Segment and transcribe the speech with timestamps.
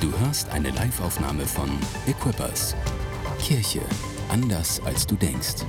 [0.00, 1.68] Du hörst eine Liveaufnahme von
[2.06, 2.76] Equippers.
[3.40, 3.80] Kirche
[4.28, 5.64] anders als du denkst.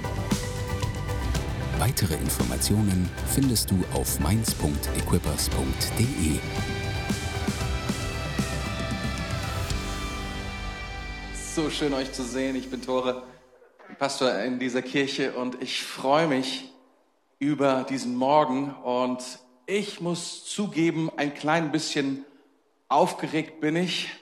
[1.80, 6.40] Weitere Informationen findest du auf mainz.equippers.de.
[11.56, 12.56] So schön euch zu sehen.
[12.56, 13.24] Ich bin Tore,
[13.98, 16.72] Pastor in dieser Kirche und ich freue mich
[17.40, 19.24] über diesen Morgen und
[19.66, 22.26] ich muss zugeben, ein klein bisschen
[22.90, 24.19] aufgeregt bin ich.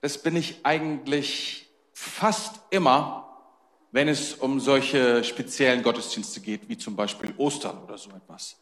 [0.00, 3.28] Das bin ich eigentlich fast immer,
[3.90, 8.56] wenn es um solche speziellen Gottesdienste geht, wie zum Beispiel Ostern oder so etwas.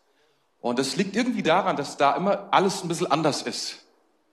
[0.60, 3.84] Und es liegt irgendwie daran, dass da immer alles ein bisschen anders ist.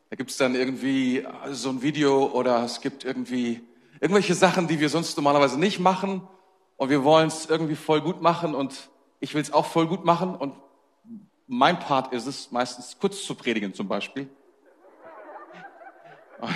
[0.10, 3.62] Da gibt es dann irgendwie so ein Video oder es gibt irgendwie
[4.00, 6.28] irgendwelche Sachen, die wir sonst normalerweise nicht machen.
[6.78, 10.06] Und wir wollen es irgendwie voll gut machen und ich will es auch voll gut
[10.06, 10.36] machen.
[10.36, 10.56] Und
[11.48, 14.30] mein Part ist es, meistens kurz zu predigen zum Beispiel.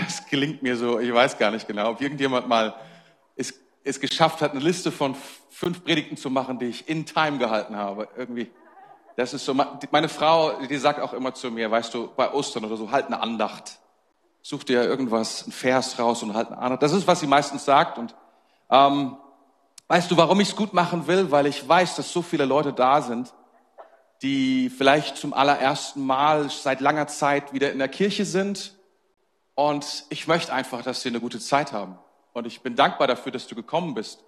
[0.08, 2.76] Es gelingt mir so, ich weiß gar nicht genau, ob irgendjemand mal
[3.36, 5.16] es, es geschafft hat, eine Liste von
[5.50, 8.08] fünf Predigten zu machen, die ich in Time gehalten habe.
[8.18, 8.52] Irgendwie,
[9.16, 9.54] das ist so,
[9.92, 13.08] meine Frau, die sagt auch immer zu mir, weißt du, bei Ostern oder so, halt
[13.08, 13.80] eine Andacht.
[14.42, 16.84] Such dir irgendwas, ein Vers raus und halt eine Andacht.
[16.84, 17.98] Das ist, was sie meistens sagt.
[17.98, 18.16] Und
[18.70, 19.18] ähm,
[19.88, 21.32] weißt du, warum ich es gut machen will?
[21.32, 23.34] Weil ich weiß, dass so viele Leute da sind,
[24.22, 28.77] die vielleicht zum allerersten Mal seit langer Zeit wieder in der Kirche sind
[29.58, 31.98] und ich möchte einfach, dass sie eine gute Zeit haben.
[32.32, 34.24] Und ich bin dankbar dafür, dass du gekommen bist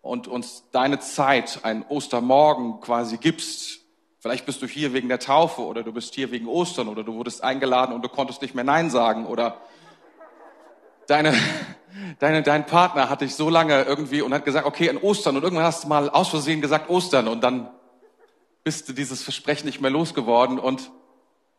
[0.00, 3.78] und uns deine Zeit, ein Ostermorgen quasi gibst.
[4.18, 7.14] Vielleicht bist du hier wegen der Taufe oder du bist hier wegen Ostern oder du
[7.14, 9.60] wurdest eingeladen und du konntest nicht mehr Nein sagen oder
[11.06, 11.32] deine,
[12.18, 15.44] deine, dein Partner hat dich so lange irgendwie und hat gesagt, okay, an Ostern und
[15.44, 17.70] irgendwann hast du mal aus Versehen gesagt Ostern und dann
[18.64, 20.90] bist du dieses Versprechen nicht mehr losgeworden und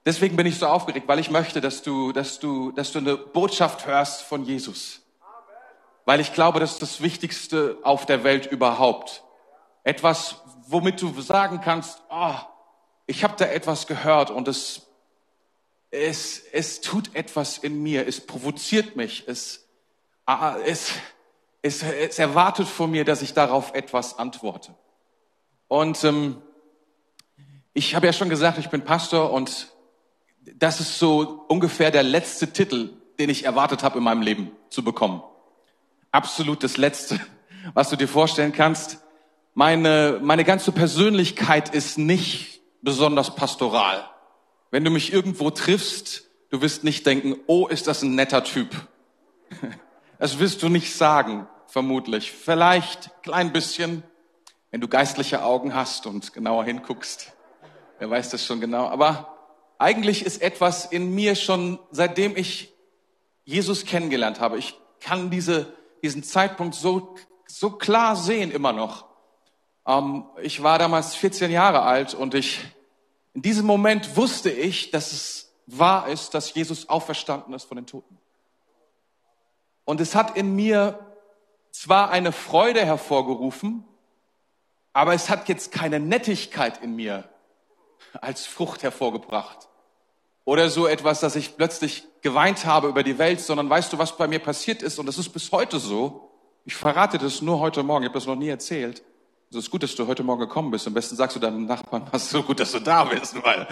[0.05, 3.15] Deswegen bin ich so aufgeregt, weil ich möchte, dass du, dass du, dass du eine
[3.15, 5.01] Botschaft hörst von Jesus.
[6.05, 9.23] Weil ich glaube, das ist das Wichtigste auf der Welt überhaupt.
[9.83, 12.35] Etwas, womit du sagen kannst, oh,
[13.05, 14.87] ich habe da etwas gehört und es,
[15.91, 19.67] es, es tut etwas in mir, es provoziert mich, es,
[20.25, 20.91] ah, es,
[21.61, 24.73] es, es erwartet von mir, dass ich darauf etwas antworte.
[25.69, 26.41] Und ähm,
[27.73, 29.72] ich habe ja schon gesagt, ich bin Pastor und
[30.55, 32.89] das ist so ungefähr der letzte Titel,
[33.19, 35.23] den ich erwartet habe in meinem Leben zu bekommen.
[36.11, 37.19] Absolut das Letzte,
[37.73, 38.99] was du dir vorstellen kannst.
[39.53, 44.03] Meine, meine ganze Persönlichkeit ist nicht besonders pastoral.
[44.71, 48.69] Wenn du mich irgendwo triffst, du wirst nicht denken, oh, ist das ein netter Typ.
[50.19, 52.31] Das wirst du nicht sagen, vermutlich.
[52.31, 54.03] Vielleicht klein bisschen,
[54.71, 57.33] wenn du geistliche Augen hast und genauer hinguckst.
[57.99, 58.87] Wer weiß das schon genau.
[58.87, 59.32] Aber
[59.83, 62.73] eigentlich ist etwas in mir schon, seitdem ich
[63.43, 64.57] Jesus kennengelernt habe.
[64.57, 67.15] Ich kann diese, diesen Zeitpunkt so,
[67.47, 69.05] so klar sehen immer noch.
[69.85, 72.61] Ähm, ich war damals 14 Jahre alt und ich,
[73.33, 77.85] in diesem Moment wusste ich, dass es wahr ist, dass Jesus auferstanden ist von den
[77.85, 78.17] Toten.
[79.83, 80.97] Und es hat in mir
[81.71, 83.83] zwar eine Freude hervorgerufen,
[84.93, 87.27] aber es hat jetzt keine Nettigkeit in mir
[88.21, 89.67] als Frucht hervorgebracht.
[90.45, 94.17] Oder so etwas, dass ich plötzlich geweint habe über die Welt, sondern weißt du, was
[94.17, 94.99] bei mir passiert ist?
[94.99, 96.29] Und das ist bis heute so.
[96.65, 99.03] Ich verrate das nur heute Morgen, ich habe das noch nie erzählt.
[99.49, 100.87] Es ist gut, dass du heute Morgen gekommen bist.
[100.87, 103.67] Am besten sagst du deinem Nachbarn, ist so gut, dass du da bist, weil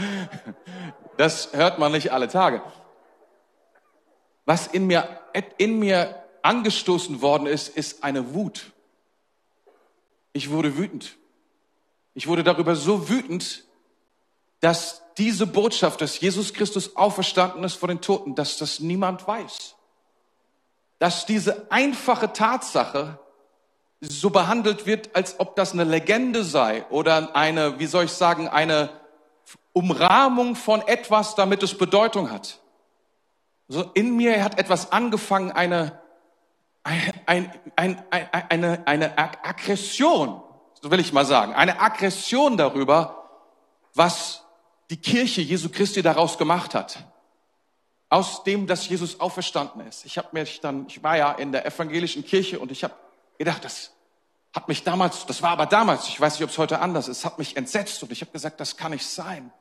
[1.18, 2.62] das hört man nicht alle Tage.
[4.46, 5.22] Was in mir,
[5.58, 8.72] in mir angestoßen worden ist, ist eine Wut.
[10.34, 11.18] Ich wurde wütend.
[12.14, 13.66] Ich wurde darüber so wütend,
[14.60, 19.76] dass diese Botschaft, dass Jesus Christus auferstanden ist vor den Toten, dass das niemand weiß.
[20.98, 23.20] Dass diese einfache Tatsache
[24.00, 28.48] so behandelt wird, als ob das eine Legende sei oder eine, wie soll ich sagen,
[28.48, 28.90] eine
[29.74, 32.58] Umrahmung von etwas, damit es Bedeutung hat.
[33.68, 36.02] So in mir hat etwas angefangen, eine,
[36.84, 37.14] ein,
[37.76, 40.42] ein, ein, eine, eine Aggression,
[40.82, 43.30] so will ich mal sagen, eine Aggression darüber,
[43.94, 44.41] was
[44.92, 47.06] die Kirche Jesu Christi daraus gemacht hat.
[48.10, 50.06] Aus dem, dass Jesus auferstanden ist.
[50.06, 52.94] Ich habe mich dann, ich war ja in der evangelischen Kirche und ich habe
[53.38, 53.92] gedacht, das
[54.54, 57.24] hat mich damals, das war aber damals, ich weiß nicht, ob es heute anders ist,
[57.24, 59.54] hat mich entsetzt und ich habe gesagt, das kann nicht sein,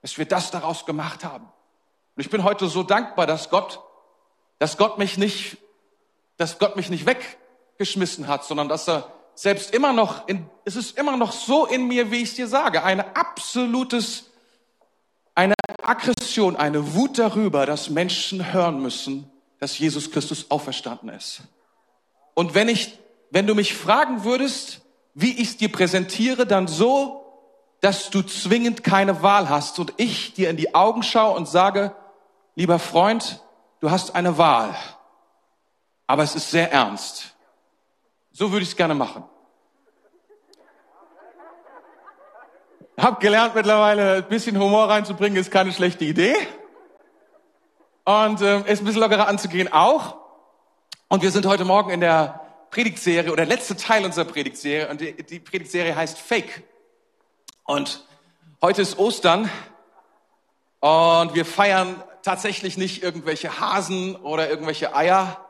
[0.00, 1.44] dass wir das daraus gemacht haben.
[2.16, 3.80] Und ich bin heute so dankbar, dass Gott,
[4.58, 5.58] dass Gott mich nicht,
[6.38, 10.98] dass Gott mich nicht weggeschmissen hat, sondern dass er selbst immer noch, in, es ist
[10.98, 14.31] immer noch so in mir, wie ich es dir sage, ein absolutes
[15.82, 21.42] Aggression, eine Wut darüber, dass Menschen hören müssen, dass Jesus Christus auferstanden ist.
[22.34, 22.98] Und wenn ich,
[23.30, 24.80] wenn du mich fragen würdest,
[25.14, 27.22] wie ich es dir präsentiere, dann so,
[27.80, 31.94] dass du zwingend keine Wahl hast und ich dir in die Augen schaue und sage,
[32.54, 33.42] lieber Freund,
[33.80, 34.74] du hast eine Wahl,
[36.06, 37.34] aber es ist sehr ernst.
[38.30, 39.24] So würde ich es gerne machen.
[42.98, 46.34] Hab gelernt mittlerweile, ein bisschen Humor reinzubringen, ist keine schlechte Idee.
[48.04, 50.16] Und äh, ist ein bisschen lockerer anzugehen auch.
[51.08, 52.40] Und wir sind heute Morgen in der
[52.70, 54.90] Predigtserie oder der letzte Teil unserer Predigtserie.
[54.90, 56.64] Und die, die Predigtserie heißt Fake.
[57.64, 58.04] Und
[58.60, 59.50] heute ist Ostern.
[60.80, 65.42] Und wir feiern tatsächlich nicht irgendwelche Hasen oder irgendwelche Eier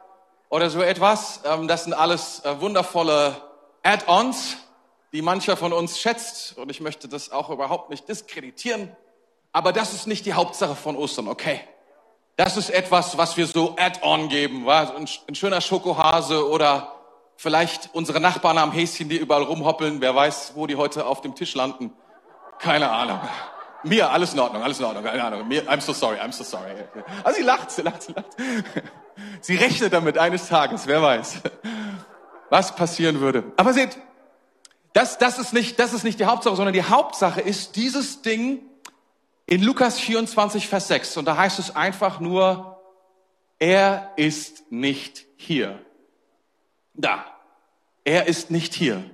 [0.48, 1.40] oder so etwas.
[1.44, 3.36] Ähm, das sind alles äh, wundervolle
[3.82, 4.58] Add-ons,
[5.12, 6.56] die mancher von uns schätzt.
[6.58, 8.94] Und ich möchte das auch überhaupt nicht diskreditieren.
[9.52, 11.60] Aber das ist nicht die Hauptsache von Ostern, okay?
[12.36, 16.94] Das ist etwas, was wir so Add-on geben, war ein, ein schöner Schokohase oder
[17.36, 20.00] vielleicht unsere Nachbarn am Häschen, die überall rumhoppeln.
[20.00, 21.92] Wer weiß, wo die heute auf dem Tisch landen.
[22.58, 23.20] Keine Ahnung.
[23.84, 25.48] Mir, alles in Ordnung, alles in Ordnung, keine Ahnung.
[25.48, 26.70] Mir, I'm so sorry, I'm so sorry.
[27.24, 28.28] Also sie lacht, sie lacht, sie lacht.
[29.40, 31.42] Sie rechnet damit eines Tages, wer weiß,
[32.48, 33.44] was passieren würde.
[33.56, 33.98] Aber seht,
[34.92, 38.60] das, das, ist nicht, das ist nicht die Hauptsache, sondern die Hauptsache ist dieses Ding,
[39.46, 41.16] in Lukas 24, Vers 6.
[41.18, 42.80] Und da heißt es einfach nur,
[43.58, 45.78] er ist nicht hier.
[46.94, 47.24] Da.
[48.04, 49.04] Er ist nicht hier.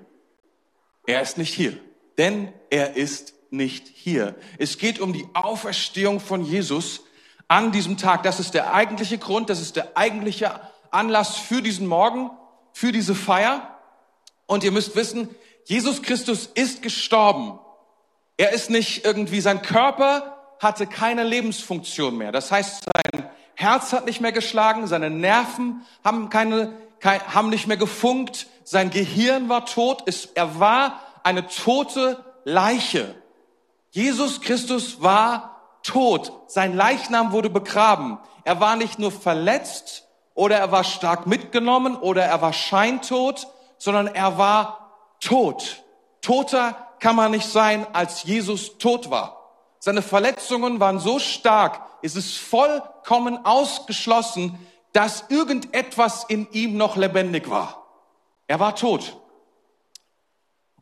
[1.07, 1.79] Er ist nicht hier.
[2.19, 4.35] Denn er ist nicht hier.
[4.59, 7.03] Es geht um die Auferstehung von Jesus
[7.47, 8.23] an diesem Tag.
[8.23, 10.61] Das ist der eigentliche Grund, das ist der eigentliche
[10.91, 12.31] Anlass für diesen Morgen,
[12.73, 13.77] für diese Feier.
[14.47, 15.29] Und ihr müsst wissen,
[15.69, 17.59] Jesus Christus ist gestorben
[18.38, 22.32] er ist nicht irgendwie, sein Körper hatte keine Lebensfunktion mehr.
[22.32, 27.67] Das heißt, sein Herz hat nicht mehr geschlagen, seine Nerven haben keine, kein, haben nicht
[27.67, 33.14] mehr gefunkt, sein Gehirn war tot, es, er war eine tote Leiche.
[33.91, 36.32] Jesus Christus war tot.
[36.47, 38.19] Sein Leichnam wurde begraben.
[38.44, 43.49] Er war nicht nur verletzt oder er war stark mitgenommen oder er war scheintot,
[43.79, 44.78] sondern er war
[45.20, 45.82] tot.
[46.20, 49.38] Toter kann man nicht sein, als Jesus tot war.
[49.79, 54.59] Seine Verletzungen waren so stark, es ist vollkommen ausgeschlossen,
[54.93, 57.87] dass irgendetwas in ihm noch lebendig war.
[58.47, 59.17] Er war tot.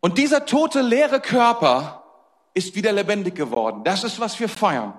[0.00, 2.04] Und dieser tote, leere Körper
[2.54, 3.82] ist wieder lebendig geworden.
[3.84, 4.98] Das ist, was wir feiern.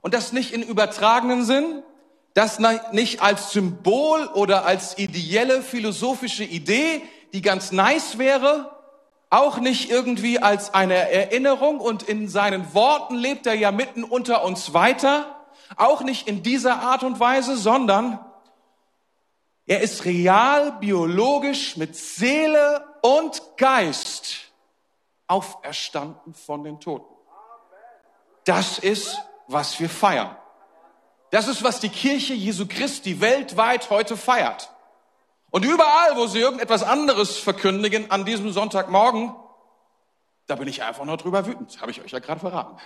[0.00, 1.82] Und das nicht in übertragenen Sinn,
[2.34, 2.58] das
[2.92, 7.02] nicht als Symbol oder als ideelle philosophische Idee,
[7.32, 8.77] die ganz nice wäre,
[9.30, 14.44] auch nicht irgendwie als eine Erinnerung und in seinen Worten lebt er ja mitten unter
[14.44, 15.46] uns weiter,
[15.76, 18.24] auch nicht in dieser Art und Weise, sondern
[19.66, 24.50] er ist real, biologisch, mit Seele und Geist
[25.26, 27.14] auferstanden von den Toten.
[28.44, 30.34] Das ist, was wir feiern.
[31.30, 34.70] Das ist, was die Kirche Jesu Christi weltweit heute feiert.
[35.50, 39.34] Und überall, wo sie irgendetwas anderes verkündigen an diesem Sonntagmorgen,
[40.46, 41.80] da bin ich einfach nur drüber wütend.
[41.80, 42.76] Habe ich euch ja gerade verraten.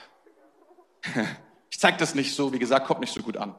[1.70, 3.55] Ich zeige das nicht so, wie gesagt, kommt nicht so gut an.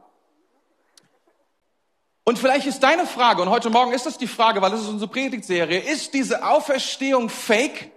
[2.23, 4.87] Und vielleicht ist deine Frage, und heute Morgen ist das die Frage, weil es ist
[4.87, 7.91] unsere Predigtserie, ist diese Auferstehung fake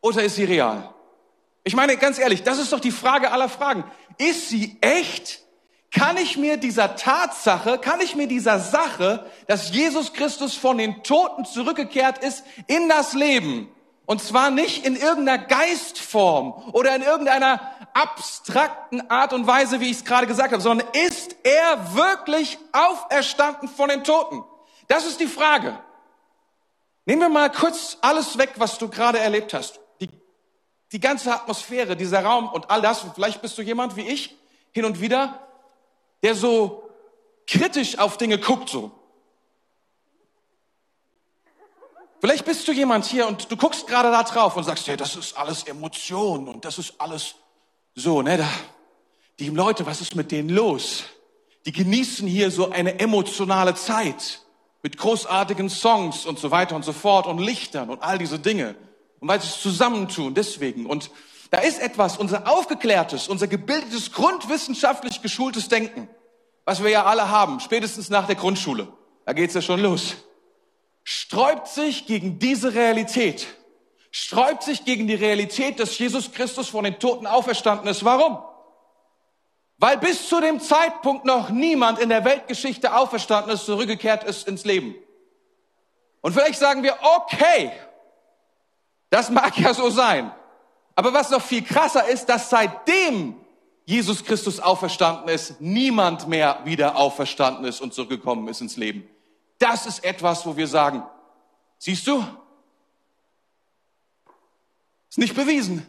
[0.00, 0.92] oder ist sie real?
[1.62, 3.84] Ich meine, ganz ehrlich, das ist doch die Frage aller Fragen.
[4.18, 5.40] Ist sie echt
[5.92, 11.02] kann ich mir dieser Tatsache, kann ich mir dieser Sache, dass Jesus Christus von den
[11.02, 13.68] Toten zurückgekehrt ist, in das Leben,
[14.06, 17.60] und zwar nicht in irgendeiner Geistform oder in irgendeiner
[17.92, 23.68] abstrakten Art und Weise, wie ich es gerade gesagt habe, sondern ist er wirklich auferstanden
[23.68, 24.42] von den Toten?
[24.88, 25.78] Das ist die Frage.
[27.04, 29.78] Nehmen wir mal kurz alles weg, was du gerade erlebt hast.
[30.00, 30.08] Die,
[30.90, 33.04] die ganze Atmosphäre, dieser Raum und all das.
[33.14, 34.36] Vielleicht bist du jemand wie ich,
[34.72, 35.38] hin und wieder
[36.22, 36.88] der so
[37.46, 38.90] kritisch auf Dinge guckt, so.
[42.20, 45.16] Vielleicht bist du jemand hier und du guckst gerade da drauf und sagst, hey, das
[45.16, 47.34] ist alles Emotion und das ist alles
[47.96, 48.48] so, ne, da,
[49.40, 51.04] die Leute, was ist mit denen los?
[51.66, 54.40] Die genießen hier so eine emotionale Zeit
[54.82, 58.76] mit großartigen Songs und so weiter und so fort und Lichtern und all diese Dinge.
[59.20, 60.86] Und weil sie es zusammentun, deswegen.
[60.86, 61.10] Und
[61.52, 66.08] da ist etwas, unser aufgeklärtes, unser gebildetes, grundwissenschaftlich geschultes Denken,
[66.64, 68.88] was wir ja alle haben, spätestens nach der Grundschule.
[69.26, 70.14] Da geht's ja schon los.
[71.04, 73.46] Sträubt sich gegen diese Realität.
[74.10, 78.02] Sträubt sich gegen die Realität, dass Jesus Christus von den Toten auferstanden ist.
[78.02, 78.42] Warum?
[79.76, 84.64] Weil bis zu dem Zeitpunkt noch niemand in der Weltgeschichte auferstanden ist, zurückgekehrt ist ins
[84.64, 84.94] Leben.
[86.22, 87.72] Und vielleicht sagen wir, okay,
[89.10, 90.32] das mag ja so sein.
[90.94, 93.36] Aber was noch viel krasser ist, dass seitdem
[93.84, 99.08] Jesus Christus auferstanden ist, niemand mehr wieder auferstanden ist und zurückgekommen ist ins Leben.
[99.58, 101.02] Das ist etwas, wo wir sagen,
[101.78, 102.24] siehst du,
[105.08, 105.86] ist nicht bewiesen.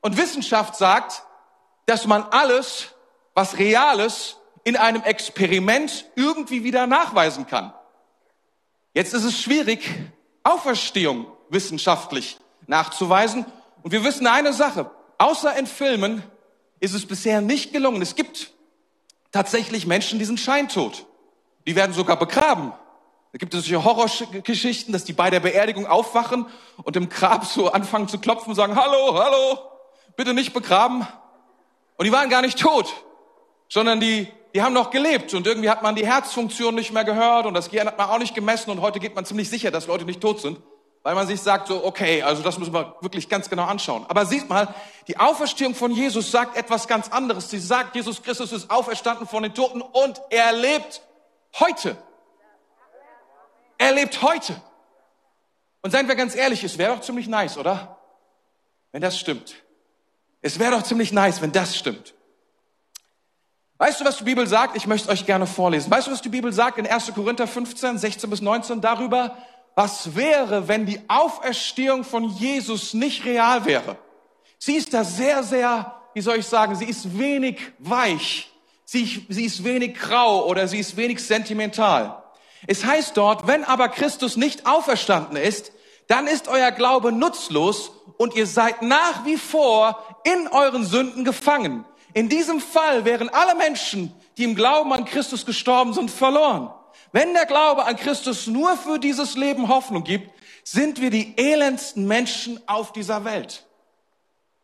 [0.00, 1.24] Und Wissenschaft sagt,
[1.86, 2.88] dass man alles,
[3.34, 7.72] was Reales, in einem Experiment irgendwie wieder nachweisen kann.
[8.94, 9.88] Jetzt ist es schwierig,
[10.42, 13.46] Auferstehung wissenschaftlich nachzuweisen.
[13.86, 16.24] Und wir wissen eine Sache, außer in Filmen
[16.80, 18.02] ist es bisher nicht gelungen.
[18.02, 18.50] Es gibt
[19.30, 21.06] tatsächlich Menschen, die sind scheintot.
[21.68, 22.72] Die werden sogar begraben.
[23.30, 26.46] Da gibt es solche Horrorgeschichten, dass die bei der Beerdigung aufwachen
[26.82, 29.60] und im Grab so anfangen zu klopfen und sagen, hallo, hallo,
[30.16, 31.06] bitte nicht begraben.
[31.96, 32.92] Und die waren gar nicht tot,
[33.68, 37.44] sondern die die haben noch gelebt und irgendwie hat man die Herzfunktion nicht mehr gehört
[37.44, 39.86] und das Gehirn hat man auch nicht gemessen und heute geht man ziemlich sicher, dass
[39.86, 40.58] Leute nicht tot sind,
[41.06, 44.04] weil man sich sagt so, okay, also das müssen wir wirklich ganz genau anschauen.
[44.08, 44.74] Aber sieht mal,
[45.06, 47.48] die Auferstehung von Jesus sagt etwas ganz anderes.
[47.48, 51.02] Sie sagt, Jesus Christus ist auferstanden von den Toten und er lebt
[51.60, 51.96] heute.
[53.78, 54.60] Er lebt heute.
[55.80, 57.98] Und seien wir ganz ehrlich, es wäre doch ziemlich nice, oder?
[58.90, 59.54] Wenn das stimmt.
[60.42, 62.14] Es wäre doch ziemlich nice, wenn das stimmt.
[63.78, 64.76] Weißt du, was die Bibel sagt?
[64.76, 65.88] Ich möchte euch gerne vorlesen.
[65.88, 67.14] Weißt du, was die Bibel sagt in 1.
[67.14, 69.36] Korinther 15, 16 bis 19 darüber,
[69.76, 73.98] was wäre, wenn die Auferstehung von Jesus nicht real wäre?
[74.58, 78.50] Sie ist da sehr, sehr, wie soll ich sagen, sie ist wenig weich.
[78.86, 82.22] Sie, sie ist wenig grau oder sie ist wenig sentimental.
[82.66, 85.72] Es heißt dort, wenn aber Christus nicht auferstanden ist,
[86.08, 91.84] dann ist euer Glaube nutzlos und ihr seid nach wie vor in euren Sünden gefangen.
[92.14, 96.70] In diesem Fall wären alle Menschen, die im Glauben an Christus gestorben sind, verloren.
[97.16, 100.30] Wenn der Glaube an Christus nur für dieses Leben Hoffnung gibt,
[100.64, 103.64] sind wir die elendsten Menschen auf dieser Welt.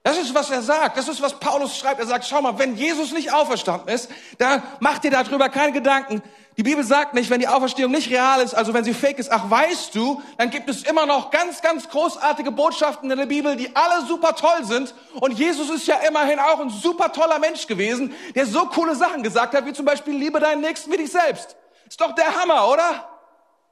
[0.02, 0.99] Das ist, was er sagt.
[0.99, 1.99] Das ist, was Paulus schreibt.
[1.99, 6.23] Er sagt, schau mal, wenn Jesus nicht auferstanden ist, dann macht dir darüber keine Gedanken.
[6.59, 9.32] Die Bibel sagt nicht, wenn die Auferstehung nicht real ist, also wenn sie fake ist,
[9.32, 13.56] ach weißt du, dann gibt es immer noch ganz, ganz großartige Botschaften in der Bibel,
[13.56, 14.94] die alle super toll sind.
[15.14, 19.23] Und Jesus ist ja immerhin auch ein super toller Mensch gewesen, der so coole Sachen
[19.23, 21.56] gesagt hat, wie zum Beispiel, liebe deinen Nächsten wie dich selbst.
[21.92, 23.06] Ist doch der Hammer, oder?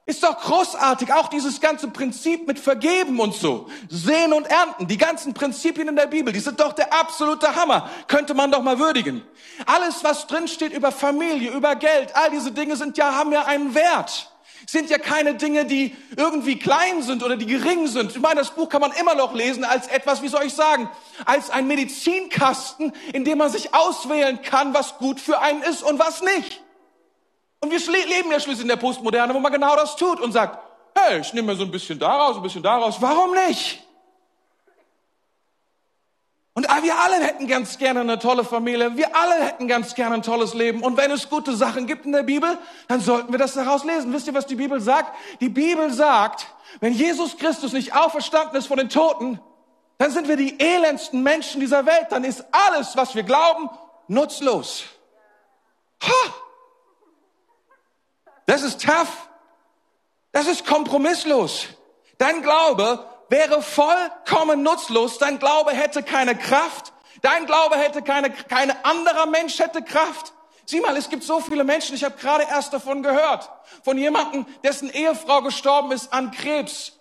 [0.04, 3.70] Ist doch großartig, auch dieses ganze Prinzip mit Vergeben und so.
[3.88, 7.88] Sehen und Ernten, die ganzen Prinzipien in der Bibel, die sind doch der absolute Hammer.
[8.08, 9.26] Könnte man doch mal würdigen.
[9.64, 13.46] Alles, was drin steht über Familie, über Geld, all diese Dinge sind ja, haben ja
[13.46, 14.30] einen Wert.
[14.66, 18.10] Sind ja keine Dinge, die irgendwie klein sind oder die gering sind.
[18.10, 20.90] Ich meine, das Buch kann man immer noch lesen als etwas, wie soll ich sagen,
[21.24, 25.98] als ein Medizinkasten, in dem man sich auswählen kann, was gut für einen ist und
[25.98, 26.60] was nicht.
[27.60, 30.58] Und wir leben ja schließlich in der Postmoderne, wo man genau das tut und sagt,
[30.94, 33.82] hey, ich nehme mir so ein bisschen daraus, ein bisschen daraus, warum nicht?
[36.54, 40.22] Und wir alle hätten ganz gerne eine tolle Familie, wir alle hätten ganz gerne ein
[40.22, 40.82] tolles Leben.
[40.82, 44.12] Und wenn es gute Sachen gibt in der Bibel, dann sollten wir das daraus lesen.
[44.12, 45.14] Wisst ihr, was die Bibel sagt?
[45.40, 46.46] Die Bibel sagt,
[46.80, 49.40] wenn Jesus Christus nicht auferstanden ist von den Toten,
[49.98, 52.06] dann sind wir die elendsten Menschen dieser Welt.
[52.10, 53.70] Dann ist alles, was wir glauben,
[54.08, 54.84] nutzlos.
[56.02, 56.34] Ha!
[58.50, 59.28] Das ist tough.
[60.32, 61.68] Das ist kompromisslos.
[62.18, 65.18] Dein Glaube wäre vollkommen nutzlos.
[65.18, 66.92] Dein Glaube hätte keine Kraft.
[67.22, 70.32] Dein Glaube hätte keine, keine anderer Mensch hätte Kraft.
[70.66, 73.48] Sieh mal, es gibt so viele Menschen, ich habe gerade erst davon gehört,
[73.84, 76.98] von jemandem, dessen Ehefrau gestorben ist an Krebs.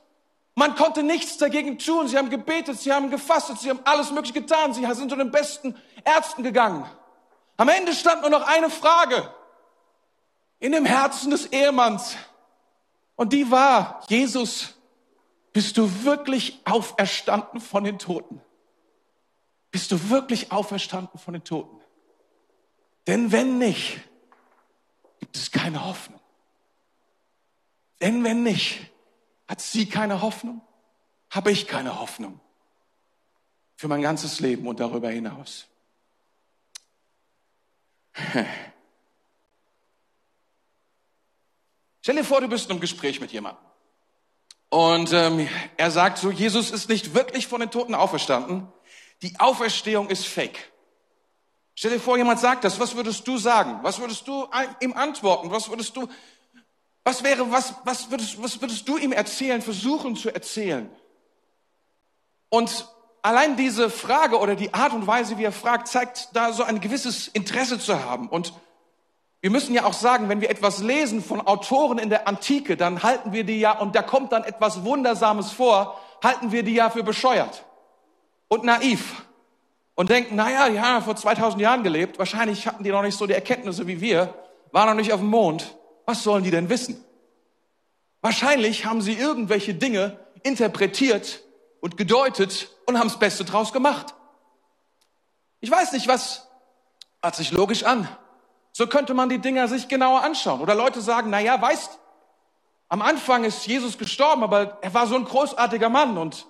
[0.54, 2.08] Man konnte nichts dagegen tun.
[2.08, 4.76] Sie haben gebetet, sie haben gefastet, sie haben alles Mögliche getan.
[4.76, 5.76] Sie sind zu den besten
[6.06, 6.88] Ärzten gegangen.
[7.58, 9.34] Am Ende stand nur noch eine Frage
[10.60, 12.16] in dem Herzen des Ehemanns.
[13.16, 14.76] Und die war, Jesus,
[15.54, 18.42] bist du wirklich auferstanden von den Toten?
[19.72, 21.80] Bist du wirklich auferstanden von den Toten?
[23.08, 24.00] Denn wenn nicht,
[25.20, 26.20] gibt es keine Hoffnung.
[28.02, 28.90] Denn wenn nicht,
[29.48, 30.62] hat sie keine Hoffnung,
[31.30, 32.40] habe ich keine Hoffnung
[33.76, 35.68] für mein ganzes Leben und darüber hinaus.
[42.02, 43.64] Stell dir vor, du bist in einem Gespräch mit jemandem.
[44.70, 48.68] Und ähm, er sagt so, Jesus ist nicht wirklich von den Toten auferstanden.
[49.22, 50.72] Die Auferstehung ist fake.
[51.76, 52.80] Stell dir vor, jemand sagt das.
[52.80, 53.80] Was würdest du sagen?
[53.84, 54.48] Was würdest du
[54.80, 55.50] ihm antworten?
[55.50, 56.08] Was würdest du,
[57.04, 60.90] was wäre, was, was würdest, was würdest du ihm erzählen, versuchen zu erzählen?
[62.50, 62.88] Und
[63.22, 66.80] allein diese Frage oder die Art und Weise, wie er fragt, zeigt da so ein
[66.80, 68.30] gewisses Interesse zu haben.
[68.30, 68.54] Und
[69.42, 73.04] wir müssen ja auch sagen, wenn wir etwas lesen von Autoren in der Antike, dann
[73.04, 76.90] halten wir die ja, und da kommt dann etwas Wundersames vor, halten wir die ja
[76.90, 77.64] für bescheuert
[78.50, 79.24] und naiv
[79.96, 83.28] und denken, naja, die haben vor 2000 Jahren gelebt, wahrscheinlich hatten die noch nicht so
[83.28, 84.34] die Erkenntnisse wie wir,
[84.72, 87.04] waren noch nicht auf dem Mond, was sollen die denn wissen?
[88.22, 91.42] Wahrscheinlich haben sie irgendwelche Dinge interpretiert
[91.80, 94.14] und gedeutet und haben das Beste draus gemacht.
[95.62, 96.48] Ich weiß nicht, was
[97.22, 98.08] hört sich logisch an.
[98.72, 100.62] So könnte man die Dinger sich genauer anschauen.
[100.62, 102.00] Oder Leute sagen, na ja, weißt,
[102.88, 106.48] am Anfang ist Jesus gestorben, aber er war so ein großartiger Mann und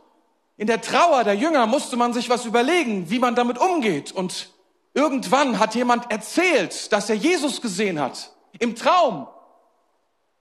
[0.56, 4.12] in der Trauer der Jünger musste man sich was überlegen, wie man damit umgeht.
[4.12, 4.50] Und
[4.94, 8.32] irgendwann hat jemand erzählt, dass er Jesus gesehen hat.
[8.60, 9.28] Im Traum.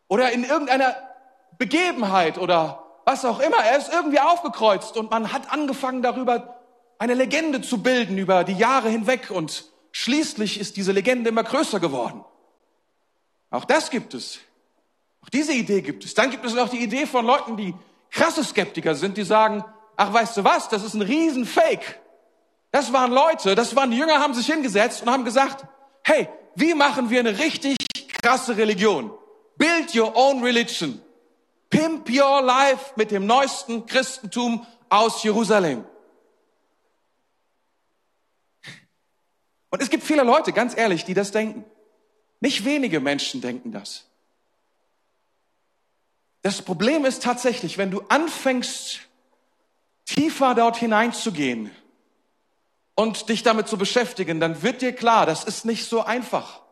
[0.09, 0.97] Oder in irgendeiner
[1.57, 3.59] Begebenheit oder was auch immer.
[3.59, 6.59] Er ist irgendwie aufgekreuzt und man hat angefangen darüber
[6.99, 11.81] eine Legende zu bilden über die Jahre hinweg und schließlich ist diese Legende immer größer
[11.81, 12.25] geworden.
[13.51, 14.39] Auch das gibt es.
[15.23, 16.15] Auch diese Idee gibt es.
[16.15, 17.75] Dann gibt es noch die Idee von Leuten, die
[18.11, 19.65] krasse Skeptiker sind, die sagen,
[19.97, 22.01] ach weißt du was, das ist ein Riesenfake.
[22.71, 25.65] Das waren Leute, das waren die Jünger, haben sich hingesetzt und haben gesagt,
[26.05, 27.77] hey, wie machen wir eine richtig
[28.23, 29.11] krasse Religion?
[29.57, 31.01] Build your own religion.
[31.71, 35.85] Pimp your life mit dem neuesten Christentum aus Jerusalem.
[39.71, 41.65] Und es gibt viele Leute, ganz ehrlich, die das denken.
[42.41, 44.07] Nicht wenige Menschen denken das.
[46.43, 49.01] Das Problem ist tatsächlich, wenn du anfängst,
[50.07, 51.71] tiefer dort hineinzugehen
[52.95, 56.63] und dich damit zu beschäftigen, dann wird dir klar, das ist nicht so einfach.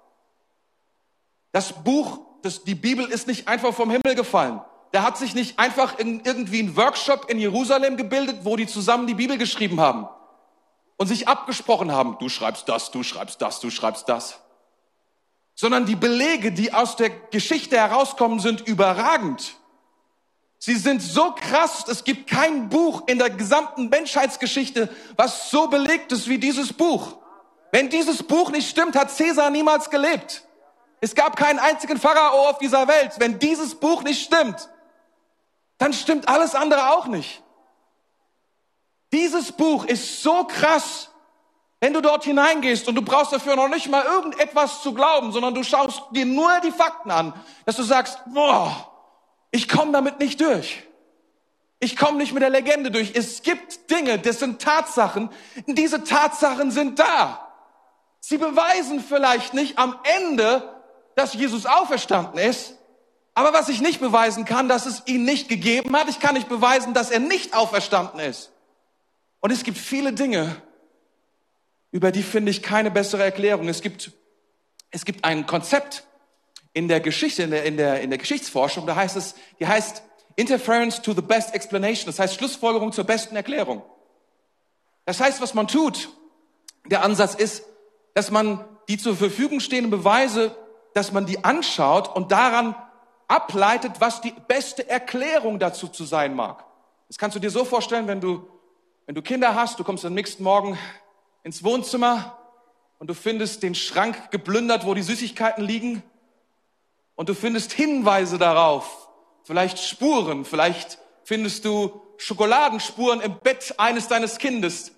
[1.52, 4.60] Das Buch, das, die Bibel ist nicht einfach vom Himmel gefallen.
[4.92, 9.06] Da hat sich nicht einfach in, irgendwie ein Workshop in Jerusalem gebildet, wo die zusammen
[9.06, 10.08] die Bibel geschrieben haben
[10.96, 14.40] und sich abgesprochen haben, du schreibst das, du schreibst das, du schreibst das.
[15.54, 19.56] Sondern die Belege, die aus der Geschichte herauskommen, sind überragend.
[20.58, 26.12] Sie sind so krass, es gibt kein Buch in der gesamten Menschheitsgeschichte, was so belegt
[26.12, 27.18] ist wie dieses Buch.
[27.72, 30.42] Wenn dieses Buch nicht stimmt, hat Cäsar niemals gelebt.
[31.00, 33.12] Es gab keinen einzigen Pharao auf dieser Welt.
[33.18, 34.68] Wenn dieses Buch nicht stimmt,
[35.78, 37.42] dann stimmt alles andere auch nicht.
[39.16, 41.08] Dieses Buch ist so krass,
[41.80, 45.54] wenn du dort hineingehst und du brauchst dafür noch nicht mal irgendetwas zu glauben, sondern
[45.54, 47.32] du schaust dir nur die Fakten an,
[47.64, 48.92] dass du sagst, boah,
[49.50, 50.82] ich komme damit nicht durch.
[51.80, 53.12] Ich komme nicht mit der Legende durch.
[53.14, 55.30] Es gibt Dinge, das sind Tatsachen.
[55.66, 57.40] Diese Tatsachen sind da.
[58.20, 60.82] Sie beweisen vielleicht nicht am Ende,
[61.14, 62.74] dass Jesus auferstanden ist.
[63.32, 66.10] Aber was ich nicht beweisen kann, dass es ihn nicht gegeben hat.
[66.10, 68.52] Ich kann nicht beweisen, dass er nicht auferstanden ist.
[69.46, 70.60] Und es gibt viele Dinge,
[71.92, 73.68] über die finde ich keine bessere Erklärung.
[73.68, 74.10] Es gibt,
[74.90, 76.04] es gibt ein Konzept,
[76.72, 80.02] in der Geschichte, in der, in der, in der Geschichtsforschung, da heißt es, die heißt
[80.34, 82.06] Interference to the best explanation.
[82.06, 83.84] Das heißt Schlussfolgerung zur besten Erklärung.
[85.04, 86.08] Das heißt, was man tut,
[86.86, 87.62] der Ansatz ist,
[88.14, 90.56] dass man die zur Verfügung stehenden Beweise,
[90.92, 92.74] dass man die anschaut und daran
[93.28, 96.64] ableitet, was die beste Erklärung dazu zu sein mag.
[97.06, 98.44] Das kannst du dir so vorstellen, wenn du,
[99.06, 100.76] wenn du Kinder hast, du kommst am nächsten Morgen
[101.44, 102.36] ins Wohnzimmer
[102.98, 106.02] und du findest den Schrank geplündert, wo die Süßigkeiten liegen
[107.14, 109.08] und du findest Hinweise darauf,
[109.44, 114.90] vielleicht Spuren, vielleicht findest du Schokoladenspuren im Bett eines deines Kindes,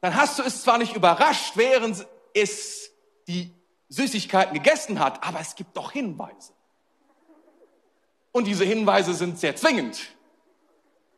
[0.00, 2.92] dann hast du es zwar nicht überrascht, während es
[3.26, 3.52] die
[3.88, 6.52] Süßigkeiten gegessen hat, aber es gibt doch Hinweise.
[8.30, 10.00] Und diese Hinweise sind sehr zwingend,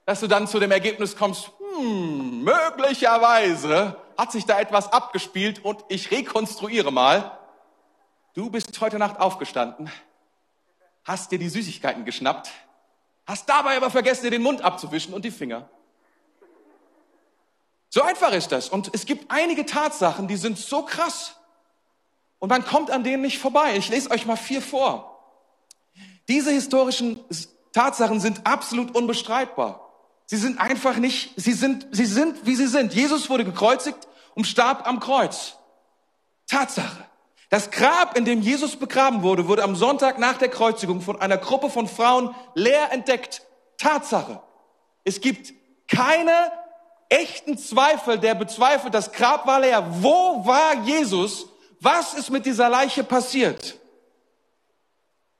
[0.06, 5.84] dass du dann zu dem Ergebnis kommst, hm, möglicherweise hat sich da etwas abgespielt und
[5.88, 7.38] ich rekonstruiere mal,
[8.34, 9.88] Du bist heute Nacht aufgestanden,
[11.04, 12.50] hast dir die Süßigkeiten geschnappt,
[13.26, 15.68] hast dabei aber vergessen, dir den Mund abzuwischen und die Finger.
[17.90, 18.68] So einfach ist das.
[18.68, 21.36] Und es gibt einige Tatsachen, die sind so krass.
[22.40, 23.76] Und man kommt an denen nicht vorbei.
[23.76, 25.16] Ich lese euch mal vier vor.
[26.26, 27.20] Diese historischen
[27.72, 29.83] Tatsachen sind absolut unbestreitbar.
[30.26, 32.94] Sie sind einfach nicht, sie sind, sie sind, wie sie sind.
[32.94, 35.56] Jesus wurde gekreuzigt und starb am Kreuz.
[36.46, 37.04] Tatsache.
[37.50, 41.36] Das Grab, in dem Jesus begraben wurde, wurde am Sonntag nach der Kreuzigung von einer
[41.36, 43.42] Gruppe von Frauen leer entdeckt.
[43.76, 44.40] Tatsache.
[45.04, 45.52] Es gibt
[45.86, 46.32] keine
[47.08, 49.86] echten Zweifel, der bezweifelt, das Grab war leer.
[50.02, 51.46] Wo war Jesus?
[51.80, 53.78] Was ist mit dieser Leiche passiert?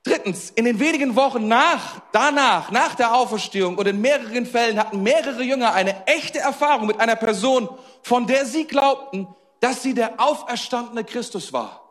[0.05, 5.01] Drittens, in den wenigen Wochen nach, danach, nach der Auferstehung und in mehreren Fällen hatten
[5.01, 7.67] mehrere Jünger eine echte Erfahrung mit einer Person,
[8.03, 9.27] von der sie glaubten,
[9.61, 11.81] dass sie der auferstandene Christus war.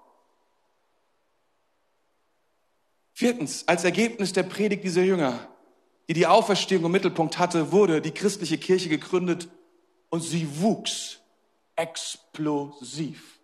[3.14, 5.48] Viertens, als Ergebnis der Predigt dieser Jünger,
[6.08, 9.48] die die Auferstehung im Mittelpunkt hatte, wurde die christliche Kirche gegründet
[10.10, 11.18] und sie wuchs
[11.74, 13.40] explosiv.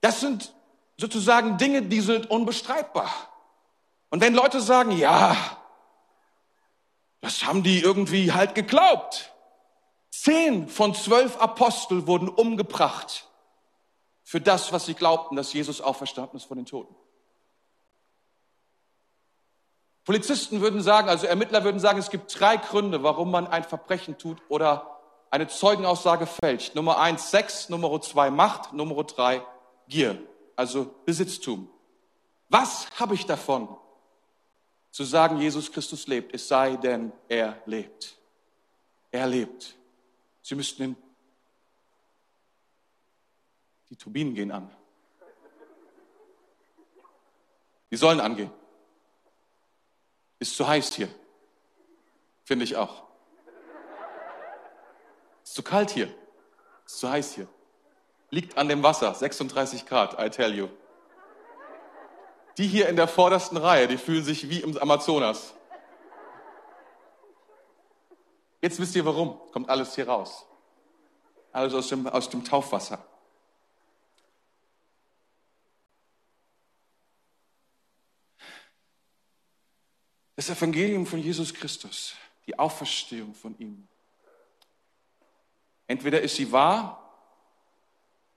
[0.00, 0.53] Das sind
[0.96, 3.10] sozusagen Dinge, die sind unbestreitbar.
[4.10, 5.36] Und wenn Leute sagen, ja,
[7.20, 9.32] das haben die irgendwie halt geglaubt.
[10.10, 13.28] Zehn von zwölf Apostel wurden umgebracht
[14.22, 16.94] für das, was sie glaubten, dass Jesus auferstanden ist von den Toten.
[20.04, 24.18] Polizisten würden sagen, also Ermittler würden sagen, es gibt drei Gründe, warum man ein Verbrechen
[24.18, 26.74] tut oder eine Zeugenaussage fälscht.
[26.74, 29.42] Nummer eins Sex, Nummer zwei Macht, Nummer drei
[29.88, 30.18] Gier
[30.56, 31.68] also Besitztum.
[32.48, 33.76] Was habe ich davon,
[34.90, 38.16] zu sagen, Jesus Christus lebt, es sei denn, er lebt.
[39.10, 39.76] Er lebt.
[40.42, 40.96] Sie müssten in
[43.90, 44.70] die Turbinen gehen an.
[47.90, 48.50] Die sollen angehen.
[50.38, 51.08] Ist zu heiß hier.
[52.44, 53.04] Finde ich auch.
[55.42, 56.14] Ist zu kalt hier.
[56.86, 57.48] Ist zu heiß hier
[58.30, 60.68] liegt an dem Wasser, 36 Grad, I tell you.
[62.58, 65.54] Die hier in der vordersten Reihe, die fühlen sich wie im Amazonas.
[68.60, 70.46] Jetzt wisst ihr warum, kommt alles hier raus.
[71.52, 73.04] Alles aus dem, aus dem Taufwasser.
[80.36, 83.86] Das Evangelium von Jesus Christus, die Auferstehung von ihm.
[85.86, 87.03] Entweder ist sie wahr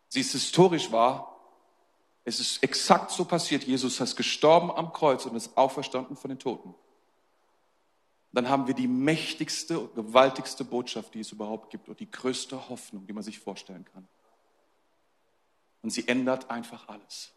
[0.10, 1.34] sie ist historisch wahr.
[2.24, 3.64] Es ist exakt so passiert.
[3.64, 6.76] Jesus ist gestorben am Kreuz und ist auferstanden von den Toten.
[8.34, 13.08] Dann haben wir die mächtigste, gewaltigste Botschaft, die es überhaupt gibt und die größte Hoffnung,
[13.08, 14.08] die man sich vorstellen kann.
[15.82, 17.32] Und sie ändert einfach alles.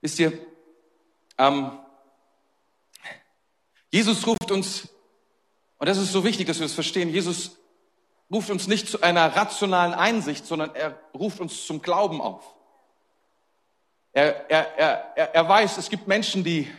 [0.00, 0.46] Wisst ihr,
[1.38, 1.78] ähm,
[3.90, 4.88] Jesus ruft uns,
[5.78, 7.58] und das ist so wichtig, dass wir das verstehen, Jesus
[8.30, 12.54] ruft uns nicht zu einer rationalen Einsicht, sondern er ruft uns zum Glauben auf.
[14.12, 16.70] Er, er, er, er weiß, es gibt Menschen, die,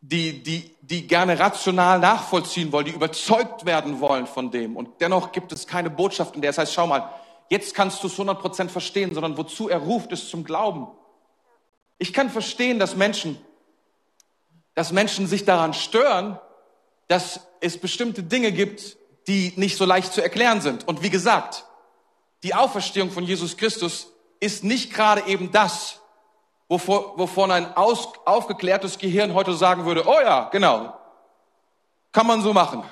[0.00, 4.76] die, die, die gerne rational nachvollziehen wollen, die überzeugt werden wollen von dem.
[4.76, 7.10] Und dennoch gibt es keine Botschaft, in der es heißt, schau mal,
[7.48, 10.88] jetzt kannst du es 100% verstehen, sondern wozu er ruft, ist zum Glauben.
[11.98, 13.38] Ich kann verstehen, dass Menschen,
[14.74, 16.38] dass Menschen sich daran stören,
[17.08, 20.86] dass es bestimmte Dinge gibt, die nicht so leicht zu erklären sind.
[20.86, 21.64] Und wie gesagt,
[22.42, 24.08] die Auferstehung von Jesus Christus
[24.40, 26.00] ist nicht gerade eben das,
[26.68, 30.94] wovor, wovon ein aus, aufgeklärtes Gehirn heute sagen würde, oh ja, genau,
[32.12, 32.84] kann man so machen.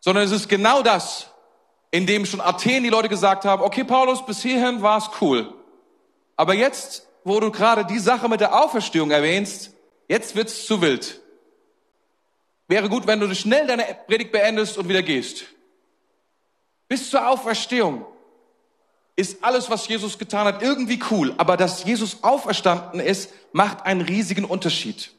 [0.00, 1.30] Sondern es ist genau das,
[1.90, 5.54] in dem schon Athen die Leute gesagt haben, okay, Paulus, bis hierhin war es cool.
[6.36, 9.72] Aber jetzt, wo du gerade die Sache mit der Auferstehung erwähnst,
[10.06, 11.20] jetzt wird's zu wild.
[12.68, 15.44] Wäre gut, wenn du schnell deine Predigt beendest und wieder gehst.
[16.86, 18.06] Bis zur Auferstehung
[19.16, 21.34] ist alles, was Jesus getan hat, irgendwie cool.
[21.38, 25.10] Aber dass Jesus auferstanden ist, macht einen riesigen Unterschied.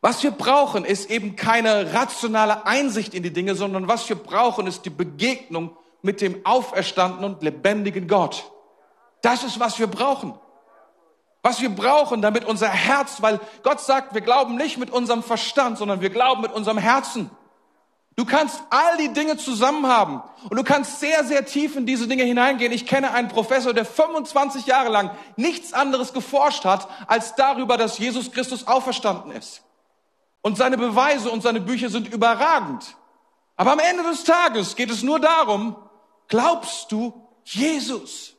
[0.00, 4.66] Was wir brauchen, ist eben keine rationale Einsicht in die Dinge, sondern was wir brauchen,
[4.66, 8.50] ist die Begegnung mit dem auferstandenen und lebendigen Gott.
[9.22, 10.34] Das ist, was wir brauchen.
[11.42, 15.76] Was wir brauchen, damit unser Herz, weil Gott sagt, wir glauben nicht mit unserem Verstand,
[15.76, 17.30] sondern wir glauben mit unserem Herzen.
[18.14, 22.06] Du kannst all die Dinge zusammen haben und du kannst sehr, sehr tief in diese
[22.06, 22.70] Dinge hineingehen.
[22.70, 27.98] Ich kenne einen Professor, der 25 Jahre lang nichts anderes geforscht hat, als darüber, dass
[27.98, 29.62] Jesus Christus auferstanden ist.
[30.42, 32.96] Und seine Beweise und seine Bücher sind überragend.
[33.56, 35.76] Aber am Ende des Tages geht es nur darum,
[36.28, 38.31] glaubst du Jesus?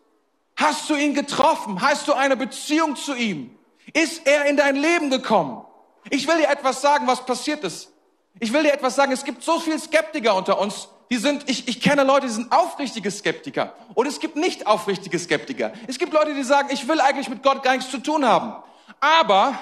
[0.64, 1.82] Hast du ihn getroffen?
[1.82, 3.54] Hast du eine Beziehung zu ihm?
[3.94, 5.66] Ist er in dein Leben gekommen?
[6.10, 7.92] Ich will dir etwas sagen, was passiert ist.
[8.40, 11.68] Ich will dir etwas sagen, es gibt so viel Skeptiker unter uns, die sind, ich,
[11.68, 13.74] ich kenne Leute, die sind aufrichtige Skeptiker.
[13.94, 15.74] Und es gibt nicht aufrichtige Skeptiker.
[15.86, 18.56] Es gibt Leute, die sagen, ich will eigentlich mit Gott gar nichts zu tun haben.
[19.02, 19.60] Aber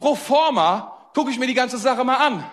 [0.00, 2.44] pro forma gucke ich mir die ganze Sache mal an.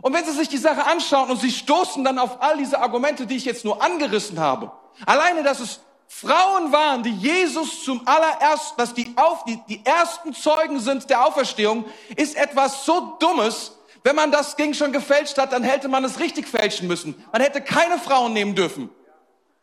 [0.00, 3.26] Und wenn sie sich die Sache anschauen und sie stoßen dann auf all diese Argumente,
[3.26, 4.72] die ich jetzt nur angerissen habe,
[5.04, 5.80] alleine, dass es
[6.12, 11.24] Frauen waren, die Jesus zum allerersten, dass die, auf, die, die ersten Zeugen sind der
[11.24, 11.84] Auferstehung,
[12.16, 13.78] ist etwas so Dummes.
[14.02, 17.14] Wenn man das Ding schon gefälscht hat, dann hätte man es richtig fälschen müssen.
[17.32, 18.90] Man hätte keine Frauen nehmen dürfen.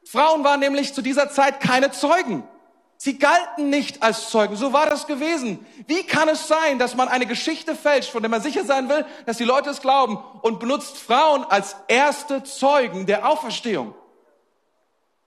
[0.06, 2.48] Frauen waren nämlich zu dieser Zeit keine Zeugen.
[2.96, 4.56] Sie galten nicht als Zeugen.
[4.56, 5.64] So war das gewesen.
[5.86, 9.06] Wie kann es sein, dass man eine Geschichte fälscht, von der man sicher sein will,
[9.26, 13.94] dass die Leute es glauben und benutzt Frauen als erste Zeugen der Auferstehung?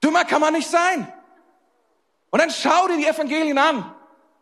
[0.03, 1.13] Dümmer kann man nicht sein.
[2.31, 3.95] Und dann schau dir die Evangelien an.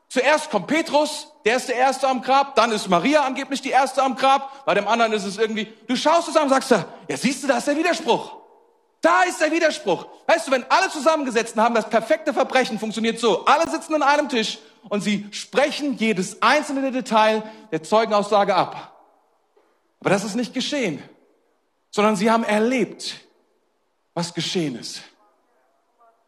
[0.09, 4.03] Zuerst kommt Petrus, der ist der Erste am Grab, dann ist Maria angeblich die Erste
[4.03, 7.43] am Grab, bei dem anderen ist es irgendwie, du schaust an und sagst, ja siehst
[7.43, 8.37] du, da ist der Widerspruch.
[9.01, 10.07] Da ist der Widerspruch.
[10.27, 13.45] Weißt du, wenn alle zusammengesetzt haben, das perfekte Verbrechen funktioniert so.
[13.45, 18.97] Alle sitzen an einem Tisch und sie sprechen jedes einzelne Detail der Zeugenaussage ab.
[20.01, 21.03] Aber das ist nicht geschehen,
[21.91, 23.21] sondern sie haben erlebt,
[24.15, 25.03] was geschehen ist.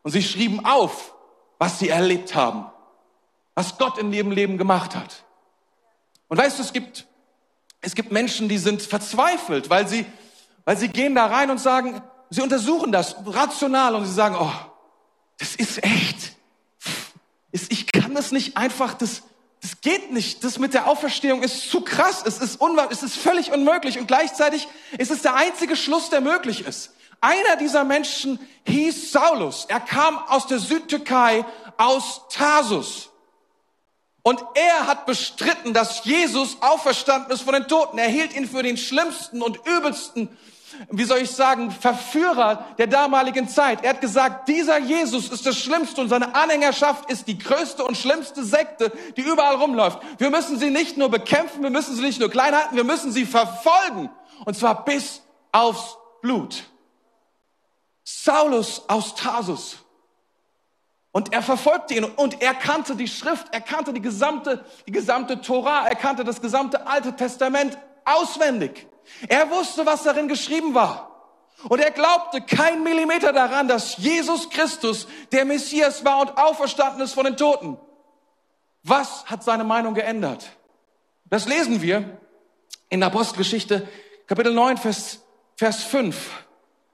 [0.03, 1.15] Und sie schrieben auf,
[1.59, 2.67] was sie erlebt haben,
[3.55, 5.25] was Gott in ihrem Leben gemacht hat.
[6.29, 7.07] Und weißt du, es gibt,
[7.81, 10.07] es gibt Menschen, die sind verzweifelt, weil sie,
[10.65, 14.53] weil sie gehen da rein und sagen, sie untersuchen das rational und sie sagen, oh,
[15.39, 16.33] das ist echt.
[17.53, 19.23] Ich kann das nicht einfach, das,
[19.61, 20.45] das geht nicht.
[20.45, 22.23] Das mit der Auferstehung ist zu krass.
[22.25, 23.99] Es ist unwahr, es ist völlig unmöglich.
[23.99, 26.93] Und gleichzeitig ist es der einzige Schluss, der möglich ist.
[27.21, 29.67] Einer dieser Menschen hieß Saulus.
[29.69, 31.45] Er kam aus der Südtürkei,
[31.77, 33.11] aus Tarsus.
[34.23, 37.99] Und er hat bestritten, dass Jesus auferstanden ist von den Toten.
[37.99, 40.29] Er hielt ihn für den schlimmsten und übelsten,
[40.91, 43.83] wie soll ich sagen, Verführer der damaligen Zeit.
[43.83, 47.97] Er hat gesagt, dieser Jesus ist das Schlimmste und seine Anhängerschaft ist die größte und
[47.97, 50.01] schlimmste Sekte, die überall rumläuft.
[50.19, 53.13] Wir müssen sie nicht nur bekämpfen, wir müssen sie nicht nur klein halten, wir müssen
[53.13, 54.11] sie verfolgen.
[54.45, 56.65] Und zwar bis aufs Blut.
[58.19, 59.79] Saulus aus Tarsus.
[61.13, 65.41] Und er verfolgte ihn und er kannte die Schrift, er kannte die gesamte, die gesamte
[65.41, 68.87] Tora, er kannte das gesamte Alte Testament auswendig.
[69.29, 71.09] Er wusste, was darin geschrieben war.
[71.69, 77.15] Und er glaubte kein Millimeter daran, dass Jesus Christus der Messias war und auferstanden ist
[77.15, 77.77] von den Toten.
[78.83, 80.47] Was hat seine Meinung geändert?
[81.27, 82.19] Das lesen wir
[82.89, 83.87] in der Apostelgeschichte
[84.27, 85.21] Kapitel 9, Vers,
[85.57, 86.17] Vers 5.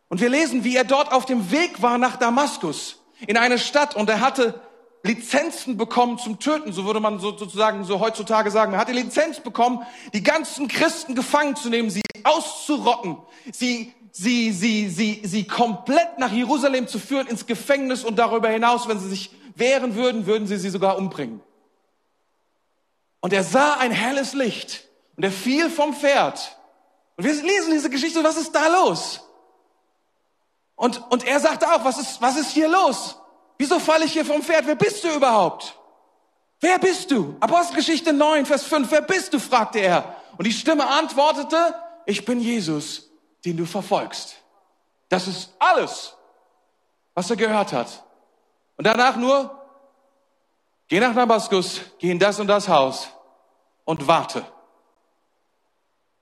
[0.09, 3.97] Und wir lesen, wie er dort auf dem Weg war nach Damaskus, in eine Stadt,
[3.97, 4.61] und er hatte
[5.03, 8.75] Lizenzen bekommen zum Töten, so würde man sozusagen so heutzutage sagen.
[8.75, 13.17] Er hatte Lizenz bekommen, die ganzen Christen gefangen zu nehmen, sie auszurotten,
[13.53, 18.89] sie, sie, sie, sie, sie komplett nach Jerusalem zu führen, ins Gefängnis und darüber hinaus,
[18.89, 21.41] wenn sie sich wehren würden, würden sie sie sogar umbringen.
[23.21, 24.85] Und er sah ein helles Licht
[25.17, 26.57] und er fiel vom Pferd.
[27.17, 29.26] Und wir lesen diese Geschichte, was ist da los?
[30.77, 33.17] Und, und er sagte auch, was ist, was ist hier los?
[33.59, 34.67] Wieso falle ich hier vom Pferd?
[34.67, 35.77] Wer bist du überhaupt?
[36.61, 37.37] Wer bist du?
[37.41, 38.91] Apostelgeschichte 9, Vers 5.
[38.91, 39.41] Wer bist du?
[39.41, 40.17] fragte er.
[40.37, 43.11] Und die Stimme antwortete, ich bin Jesus,
[43.45, 44.37] den du verfolgst.
[45.09, 46.15] Das ist alles,
[47.15, 48.05] was er gehört hat.
[48.77, 49.59] Und danach nur,
[50.89, 53.09] geh nach Damaskus, geh in das und das Haus
[53.85, 54.45] und warte.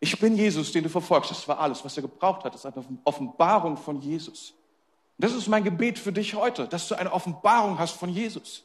[0.04, 1.30] Ich bin Jesus, den du verfolgst.
[1.30, 2.52] Das war alles, was er gebraucht hat.
[2.52, 4.52] Das ist eine Offenbarung von Jesus.
[5.16, 8.64] Und das ist mein Gebet für dich heute, dass du eine Offenbarung hast von Jesus.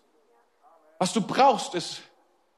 [0.97, 2.01] Was du brauchst ist,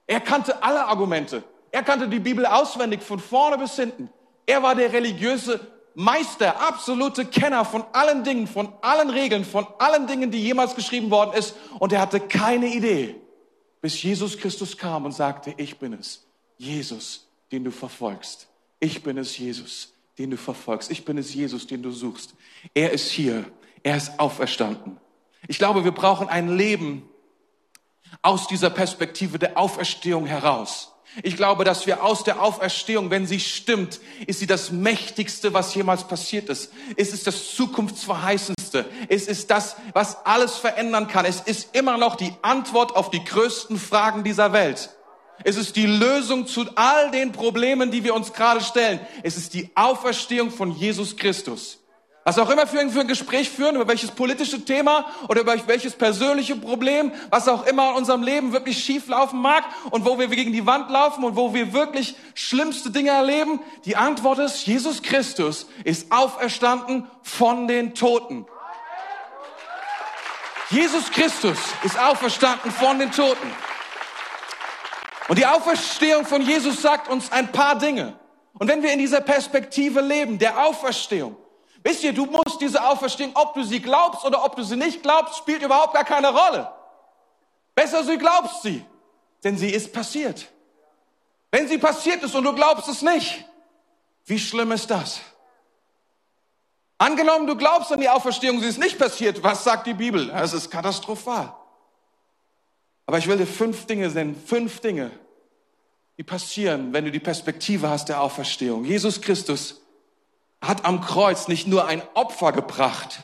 [0.07, 1.43] er kannte alle Argumente.
[1.69, 4.09] Er kannte die Bibel auswendig von vorne bis hinten.
[4.47, 5.59] Er war der religiöse
[5.93, 11.11] Meister, absolute Kenner von allen Dingen, von allen Regeln, von allen Dingen, die jemals geschrieben
[11.11, 11.53] worden ist.
[11.77, 13.15] Und er hatte keine Idee,
[13.79, 16.25] bis Jesus Christus kam und sagte, ich bin es,
[16.57, 18.47] Jesus, den du verfolgst.
[18.81, 20.91] Ich bin es, Jesus, den du verfolgst.
[20.91, 22.33] Ich bin es, Jesus, den du suchst.
[22.73, 23.45] Er ist hier.
[23.83, 24.99] Er ist auferstanden.
[25.47, 27.07] Ich glaube, wir brauchen ein Leben
[28.21, 30.93] aus dieser Perspektive der Auferstehung heraus.
[31.23, 35.75] Ich glaube, dass wir aus der Auferstehung, wenn sie stimmt, ist sie das Mächtigste, was
[35.75, 36.71] jemals passiert ist.
[36.95, 38.85] Es ist das Zukunftsverheißendste.
[39.09, 41.25] Es ist das, was alles verändern kann.
[41.25, 44.89] Es ist immer noch die Antwort auf die größten Fragen dieser Welt.
[45.43, 48.99] Es ist die Lösung zu all den Problemen, die wir uns gerade stellen.
[49.23, 51.81] Es ist die Auferstehung von Jesus Christus.
[52.23, 55.55] Was auch immer für ein, für ein Gespräch führen, über welches politische Thema oder über
[55.67, 60.19] welches persönliche Problem, was auch immer in unserem Leben wirklich schief laufen mag und wo
[60.19, 63.59] wir gegen die Wand laufen und wo wir wirklich schlimmste Dinge erleben.
[63.85, 68.45] Die Antwort ist, Jesus Christus ist auferstanden von den Toten.
[70.69, 73.51] Jesus Christus ist auferstanden von den Toten.
[75.31, 78.19] Und die Auferstehung von Jesus sagt uns ein paar Dinge.
[78.55, 81.37] Und wenn wir in dieser Perspektive leben, der Auferstehung,
[81.85, 85.01] wisst ihr, du musst diese Auferstehung, ob du sie glaubst oder ob du sie nicht
[85.01, 86.69] glaubst, spielt überhaupt gar keine Rolle.
[87.73, 88.83] Besser du glaubst sie,
[89.41, 90.49] denn sie ist passiert.
[91.49, 93.45] Wenn sie passiert ist und du glaubst es nicht,
[94.25, 95.21] wie schlimm ist das?
[96.97, 99.41] Angenommen, du glaubst an die Auferstehung, sie ist nicht passiert.
[99.41, 100.29] Was sagt die Bibel?
[100.31, 101.55] Es ist katastrophal.
[103.05, 105.11] Aber ich will dir fünf Dinge nennen, fünf Dinge,
[106.17, 108.85] die passieren, wenn du die Perspektive hast der Auferstehung.
[108.85, 109.81] Jesus Christus
[110.61, 113.23] hat am Kreuz nicht nur ein Opfer gebracht,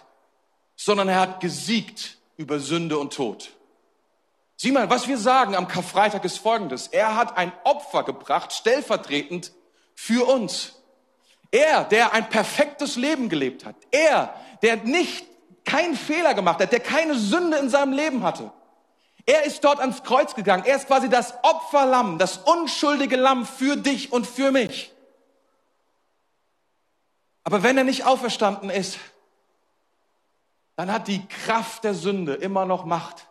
[0.75, 3.51] sondern er hat gesiegt über Sünde und Tod.
[4.55, 6.87] Sieh mal, was wir sagen am Karfreitag ist folgendes.
[6.87, 9.51] Er hat ein Opfer gebracht, stellvertretend
[9.93, 10.73] für uns.
[11.51, 13.75] Er, der ein perfektes Leben gelebt hat.
[13.91, 15.25] Er, der nicht
[15.63, 18.51] keinen Fehler gemacht hat, der keine Sünde in seinem Leben hatte.
[19.27, 20.63] Er ist dort ans Kreuz gegangen.
[20.65, 24.93] Er ist quasi das Opferlamm, das unschuldige Lamm für dich und für mich.
[27.43, 28.97] Aber wenn er nicht auferstanden ist,
[30.77, 33.27] dann hat die Kraft der Sünde immer noch Macht.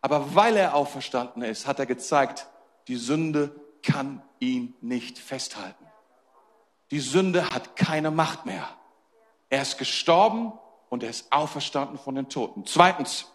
[0.00, 2.46] Aber weil er auferstanden ist, hat er gezeigt,
[2.86, 5.86] die Sünde kann ihn nicht festhalten.
[6.92, 8.68] Die Sünde hat keine Macht mehr.
[9.50, 10.52] Er ist gestorben
[10.90, 12.66] und er ist auferstanden von den Toten.
[12.66, 13.26] Zweitens,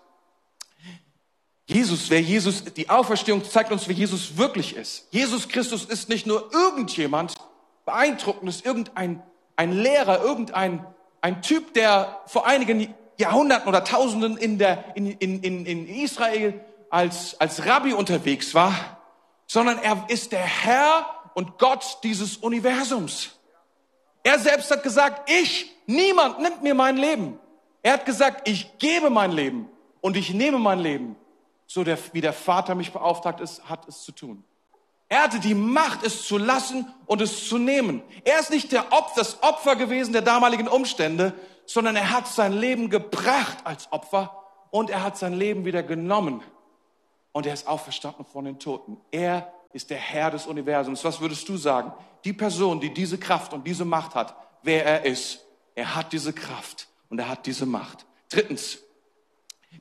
[1.68, 5.08] Jesus, wer Jesus, die Auferstehung zeigt uns, wer Jesus wirklich ist.
[5.12, 7.36] Jesus Christus ist nicht nur irgendjemand,
[7.86, 9.22] beeindruckendes, irgendein
[9.58, 10.86] ein Lehrer, irgendein
[11.20, 17.40] ein Typ, der vor einigen Jahrhunderten oder Tausenden in, der, in, in, in, Israel als,
[17.42, 18.74] als Rabbi unterwegs war,
[19.48, 23.32] sondern er ist der Herr und Gott dieses Universums.
[24.24, 27.40] Er selbst hat gesagt, ich, niemand nimmt mir mein Leben.
[27.82, 29.68] Er hat gesagt, ich gebe mein Leben
[30.02, 31.16] und ich nehme mein Leben,
[31.68, 34.44] so der, wie der Vater mich beauftragt ist, hat es zu tun.
[35.10, 38.02] Er hatte die Macht, es zu lassen und es zu nehmen.
[38.26, 41.34] Er ist nicht der Opfer, das Opfer gewesen der damaligen Umstände,
[41.66, 46.42] sondern er hat sein Leben gebracht als Opfer und er hat sein Leben wieder genommen
[47.32, 48.98] und er ist auferstanden von den Toten.
[49.12, 51.04] Er ist der Herr des Universums.
[51.04, 51.94] Was würdest du sagen?
[52.24, 56.34] Die Person, die diese Kraft und diese Macht hat, wer er ist, er hat diese
[56.34, 58.06] Kraft und er hat diese Macht.
[58.30, 58.80] Drittens,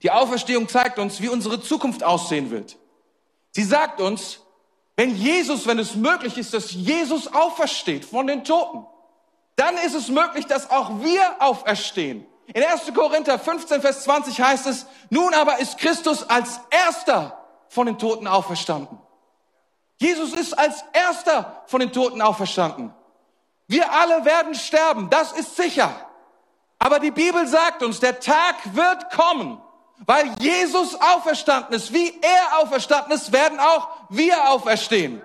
[0.03, 2.77] die Auferstehung zeigt uns, wie unsere Zukunft aussehen wird.
[3.53, 4.41] Sie sagt uns,
[4.97, 8.87] wenn Jesus, wenn es möglich ist, dass Jesus aufersteht von den Toten,
[9.57, 12.27] dann ist es möglich, dass auch wir auferstehen.
[12.47, 12.93] In 1.
[12.95, 18.27] Korinther 15, Vers 20 heißt es, nun aber ist Christus als erster von den Toten
[18.27, 18.99] auferstanden.
[19.99, 22.93] Jesus ist als erster von den Toten auferstanden.
[23.67, 25.91] Wir alle werden sterben, das ist sicher.
[26.79, 29.61] Aber die Bibel sagt uns, der Tag wird kommen,
[30.05, 31.93] weil Jesus auferstanden ist.
[31.93, 35.23] Wie er auferstanden ist, werden auch wir auferstehen.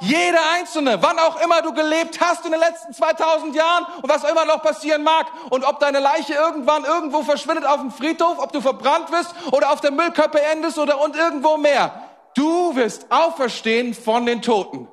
[0.00, 4.24] Jeder Einzelne, wann auch immer du gelebt hast in den letzten 2000 Jahren und was
[4.24, 8.52] immer noch passieren mag und ob deine Leiche irgendwann irgendwo verschwindet auf dem Friedhof, ob
[8.52, 12.02] du verbrannt wirst oder auf der Müllköppe endest oder und irgendwo mehr.
[12.34, 14.88] Du wirst auferstehen von den Toten,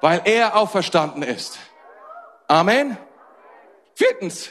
[0.00, 1.58] weil er auferstanden ist.
[2.48, 2.98] Amen.
[3.94, 4.50] Viertens.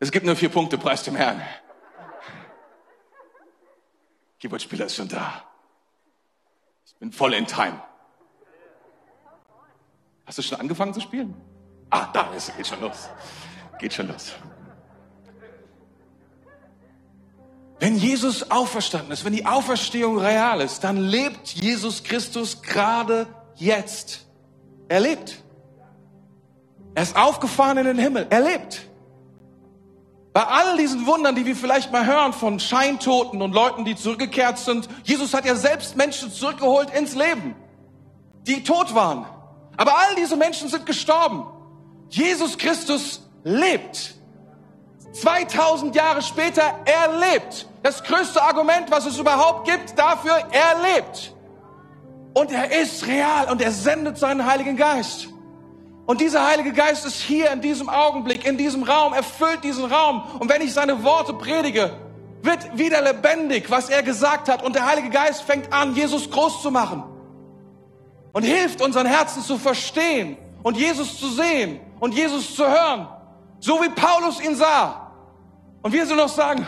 [0.00, 1.42] Es gibt nur vier Punkte, preis dem Herrn.
[4.40, 5.42] Keyboardspieler ist schon da.
[6.86, 7.82] Ich bin voll in Time.
[10.26, 11.34] Hast du schon angefangen zu spielen?
[11.90, 13.08] Ah, da ist, geht schon los.
[13.78, 14.32] Geht schon los.
[17.80, 24.26] Wenn Jesus auferstanden ist, wenn die Auferstehung real ist, dann lebt Jesus Christus gerade jetzt.
[24.88, 25.42] Er lebt.
[26.94, 28.26] Er ist aufgefahren in den Himmel.
[28.30, 28.87] Er lebt.
[30.38, 34.56] Bei all diesen Wundern, die wir vielleicht mal hören von Scheintoten und Leuten, die zurückgekehrt
[34.56, 37.56] sind, Jesus hat ja selbst Menschen zurückgeholt ins Leben,
[38.46, 39.26] die tot waren.
[39.76, 41.44] Aber all diese Menschen sind gestorben.
[42.08, 44.14] Jesus Christus lebt.
[45.10, 47.66] 2000 Jahre später, er lebt.
[47.82, 51.34] Das größte Argument, was es überhaupt gibt, dafür, er lebt.
[52.34, 55.30] Und er ist real und er sendet seinen Heiligen Geist.
[56.08, 60.22] Und dieser Heilige Geist ist hier in diesem Augenblick, in diesem Raum, erfüllt diesen Raum.
[60.38, 61.92] Und wenn ich seine Worte predige,
[62.40, 64.62] wird wieder lebendig, was er gesagt hat.
[64.62, 67.02] Und der Heilige Geist fängt an, Jesus groß zu machen.
[68.32, 73.06] Und hilft unseren Herzen zu verstehen und Jesus zu sehen und Jesus zu hören.
[73.60, 75.12] So wie Paulus ihn sah.
[75.82, 76.66] Und wir so noch sagen,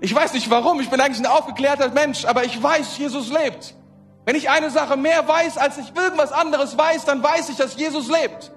[0.00, 3.76] ich weiß nicht warum, ich bin eigentlich ein aufgeklärter Mensch, aber ich weiß, Jesus lebt.
[4.24, 7.76] Wenn ich eine Sache mehr weiß, als ich irgendwas anderes weiß, dann weiß ich, dass
[7.76, 8.52] Jesus lebt.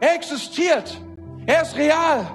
[0.00, 0.98] Er existiert.
[1.46, 2.26] Er ist real.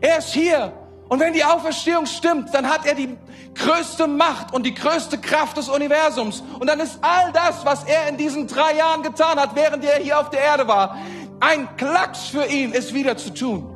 [0.00, 0.72] Er ist hier.
[1.08, 3.16] Und wenn die Auferstehung stimmt, dann hat er die
[3.54, 6.42] größte Macht und die größte Kraft des Universums.
[6.58, 9.98] Und dann ist all das, was er in diesen drei Jahren getan hat, während er
[9.98, 10.96] hier auf der Erde war,
[11.40, 13.74] ein Klacks für ihn, es wieder zu tun.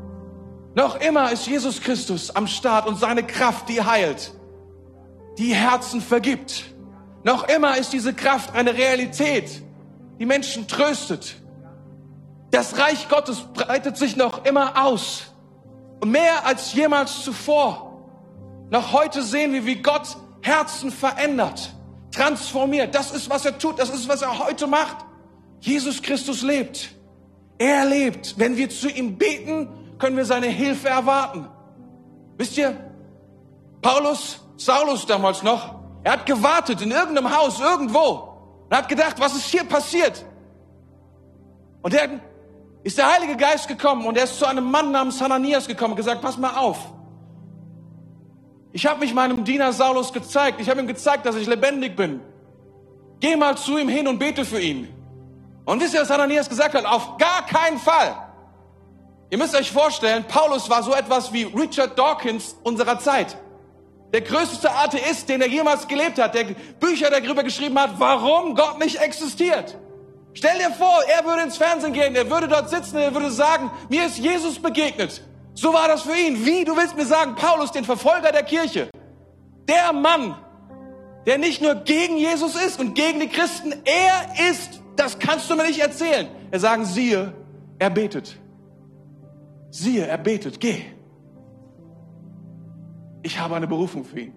[0.75, 4.33] Noch immer ist Jesus Christus am Start und seine Kraft, die heilt,
[5.39, 6.72] die Herzen vergibt.
[7.25, 9.63] Noch immer ist diese Kraft eine Realität,
[10.19, 11.37] die Menschen tröstet.
[12.51, 15.33] Das Reich Gottes breitet sich noch immer aus.
[16.01, 17.93] Und mehr als jemals zuvor.
[18.71, 21.73] Noch heute sehen wir, wie Gott Herzen verändert,
[22.11, 22.95] transformiert.
[22.95, 23.79] Das ist, was er tut.
[23.79, 24.97] Das ist, was er heute macht.
[25.61, 26.91] Jesus Christus lebt.
[27.59, 28.39] Er lebt.
[28.39, 29.69] Wenn wir zu ihm beten,
[29.99, 31.49] können wir seine Hilfe erwarten.
[32.37, 32.77] Wisst ihr,
[33.81, 38.29] Paulus, Saulus damals noch, er hat gewartet in irgendeinem Haus, irgendwo,
[38.69, 40.25] und hat gedacht, was ist hier passiert?
[41.83, 42.21] Und dann
[42.83, 45.97] ist der Heilige Geist gekommen und er ist zu einem Mann namens Hananias gekommen und
[45.97, 46.79] gesagt, pass mal auf.
[48.73, 50.61] Ich habe mich meinem Diener Saulus gezeigt.
[50.61, 52.21] Ich habe ihm gezeigt, dass ich lebendig bin.
[53.21, 54.89] Geh mal zu ihm hin und bete für ihn.
[55.65, 56.87] Und wisst ihr, was Hananias gesagt hat?
[56.87, 58.17] Auf gar keinen Fall.
[59.31, 63.37] Ihr müsst euch vorstellen, Paulus war so etwas wie Richard Dawkins unserer Zeit.
[64.13, 66.45] Der größte Atheist, den er jemals gelebt hat, der
[66.79, 69.79] Bücher darüber geschrieben hat, warum Gott nicht existiert.
[70.35, 73.71] Stell dir vor, er würde ins Fernsehen gehen, er würde dort sitzen, er würde sagen,
[73.89, 75.23] mir ist Jesus begegnet.
[75.55, 76.45] So war das für ihn.
[76.45, 78.89] Wie, du willst mir sagen, Paulus, den Verfolger der Kirche,
[79.69, 80.35] der Mann,
[81.27, 85.57] der nicht nur gegen Jesus ist und gegen die Christen, er ist, das kannst du
[85.57, 86.29] mir nicht erzählen.
[86.51, 87.33] Er sagen, siehe,
[87.79, 88.37] er betet.
[89.71, 90.83] Siehe, er betet, geh.
[93.23, 94.35] Ich habe eine Berufung für ihn.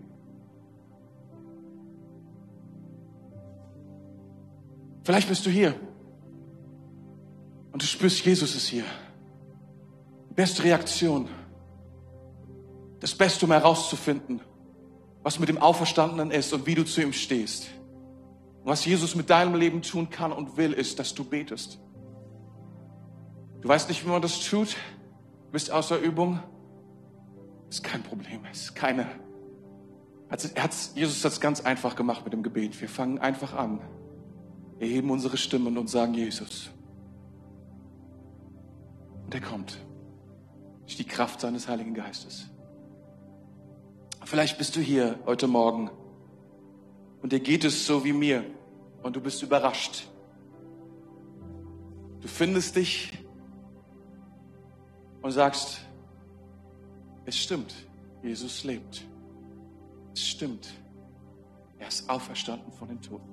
[5.04, 5.76] Vielleicht bist du hier
[7.72, 8.86] und du spürst, Jesus ist hier.
[10.36, 11.30] Beste Reaktion,
[13.00, 14.42] das Beste, um herauszufinden,
[15.24, 17.68] was mit dem Auferstandenen ist und wie du zu ihm stehst.
[18.64, 21.80] Und was Jesus mit deinem Leben tun kann und will, ist, dass du betest.
[23.62, 24.76] Du weißt nicht, wie man das tut
[25.56, 26.42] bist außer Übung,
[27.70, 29.08] ist kein Problem, ist keine.
[30.96, 32.80] Jesus hat es ganz einfach gemacht mit dem Gebet.
[32.82, 33.82] Wir fangen einfach an,
[34.80, 36.70] erheben unsere Stimmen und sagen Jesus.
[39.24, 39.78] Und er kommt
[40.82, 42.50] durch die Kraft seines Heiligen Geistes.
[44.24, 45.90] Vielleicht bist du hier heute Morgen
[47.22, 48.44] und dir geht es so wie mir
[49.04, 50.08] und du bist überrascht.
[52.22, 53.12] Du findest dich
[55.22, 55.85] und sagst,
[57.26, 57.74] es stimmt,
[58.24, 59.04] Jesus lebt.
[60.14, 60.70] Es stimmt,
[61.80, 63.30] er ist auferstanden von den Toten.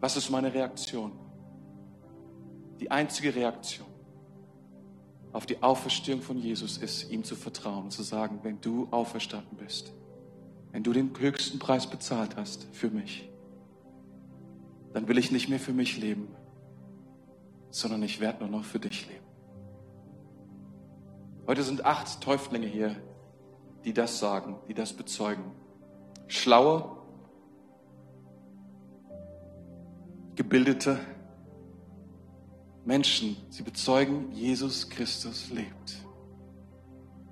[0.00, 1.12] Was ist meine Reaktion?
[2.80, 3.86] Die einzige Reaktion
[5.32, 9.56] auf die Auferstehung von Jesus ist, ihm zu vertrauen und zu sagen, wenn du auferstanden
[9.58, 9.92] bist,
[10.72, 13.28] wenn du den höchsten Preis bezahlt hast für mich,
[14.92, 16.28] dann will ich nicht mehr für mich leben,
[17.70, 19.29] sondern ich werde nur noch für dich leben.
[21.50, 22.94] Heute sind acht Täuflinge hier,
[23.84, 25.42] die das sagen, die das bezeugen.
[26.28, 26.96] Schlaue,
[30.36, 31.00] gebildete
[32.84, 35.96] Menschen, sie bezeugen, Jesus Christus lebt.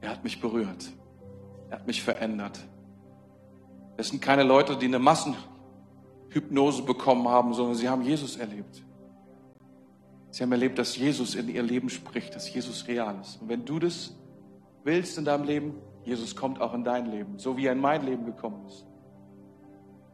[0.00, 0.90] Er hat mich berührt.
[1.70, 2.58] Er hat mich verändert.
[3.98, 8.82] Es sind keine Leute, die eine Massenhypnose bekommen haben, sondern sie haben Jesus erlebt.
[10.30, 13.40] Sie haben erlebt, dass Jesus in ihr Leben spricht, dass Jesus real ist.
[13.40, 14.14] Und wenn du das
[14.84, 15.74] willst in deinem Leben,
[16.04, 18.86] Jesus kommt auch in dein Leben, so wie er in mein Leben gekommen ist.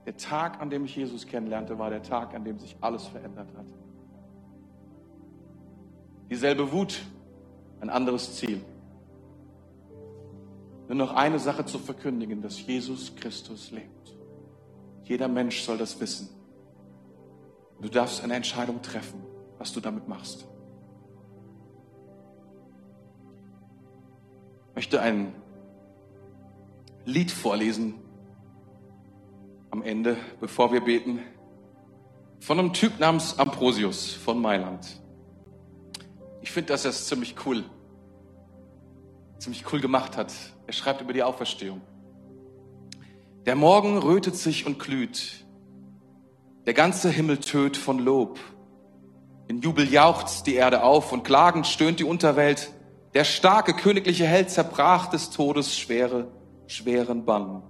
[0.06, 3.48] Der Tag, an dem ich Jesus kennenlernte, war der Tag, an dem sich alles verändert
[3.56, 3.66] hat.
[6.30, 7.00] Dieselbe Wut,
[7.80, 8.60] ein anderes Ziel.
[10.88, 14.16] Nur noch eine Sache zu verkündigen, dass Jesus Christus lebt.
[15.04, 16.28] Jeder Mensch soll das wissen.
[17.80, 19.33] Du darfst eine Entscheidung treffen
[19.64, 20.46] was du damit machst.
[24.68, 25.34] Ich möchte ein
[27.06, 27.94] Lied vorlesen
[29.70, 31.20] am Ende, bevor wir beten,
[32.40, 35.00] von einem Typ namens Ambrosius von Mailand.
[36.42, 37.64] Ich finde, dass er es ziemlich cool,
[39.38, 40.34] ziemlich cool gemacht hat.
[40.66, 41.80] Er schreibt über die Auferstehung.
[43.46, 45.46] Der Morgen rötet sich und glüht.
[46.66, 48.38] Der ganze Himmel töt von Lob.
[49.46, 52.70] In Jubel jauchzt die Erde auf und klagend stöhnt die Unterwelt.
[53.12, 56.28] Der starke königliche Held zerbrach des Todes schwere,
[56.66, 57.62] schweren Bann.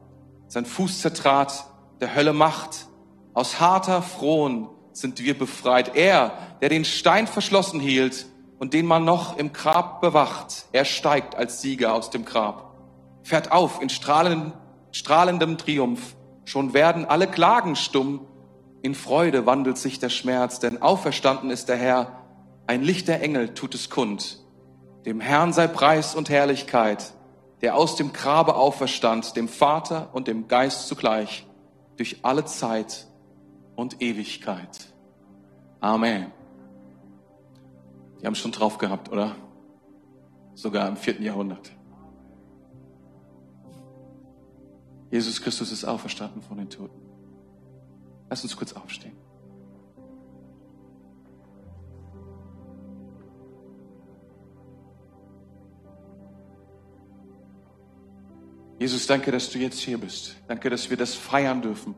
[0.47, 1.67] Sein Fuß zertrat
[2.01, 2.87] der Hölle Macht.
[3.33, 5.97] Aus harter Frohen sind wir befreit.
[5.97, 8.27] Er, der den Stein verschlossen hielt
[8.59, 12.79] und den man noch im Grab bewacht, er steigt als Sieger aus dem Grab,
[13.25, 14.53] fährt auf in strahlendem,
[14.93, 16.15] strahlendem Triumph.
[16.45, 18.27] Schon werden alle Klagen stumm
[18.85, 22.21] in Freude wandelt sich der Schmerz, denn auferstanden ist der Herr.
[22.67, 24.41] Ein Licht der Engel tut es kund.
[25.07, 27.15] Dem Herrn sei Preis und Herrlichkeit,
[27.63, 31.47] der aus dem Grabe auferstand, dem Vater und dem Geist zugleich,
[31.97, 33.07] durch alle Zeit
[33.75, 34.93] und Ewigkeit.
[35.81, 36.31] Amen.
[38.21, 39.35] Die haben schon drauf gehabt, oder?
[40.53, 41.71] Sogar im vierten Jahrhundert.
[45.11, 47.04] Jesus Christus ist auferstanden von den Toten.
[48.31, 49.17] Lass uns kurz aufstehen.
[58.79, 60.37] Jesus, danke, dass du jetzt hier bist.
[60.49, 61.95] Danke, dass wir das feiern dürfen.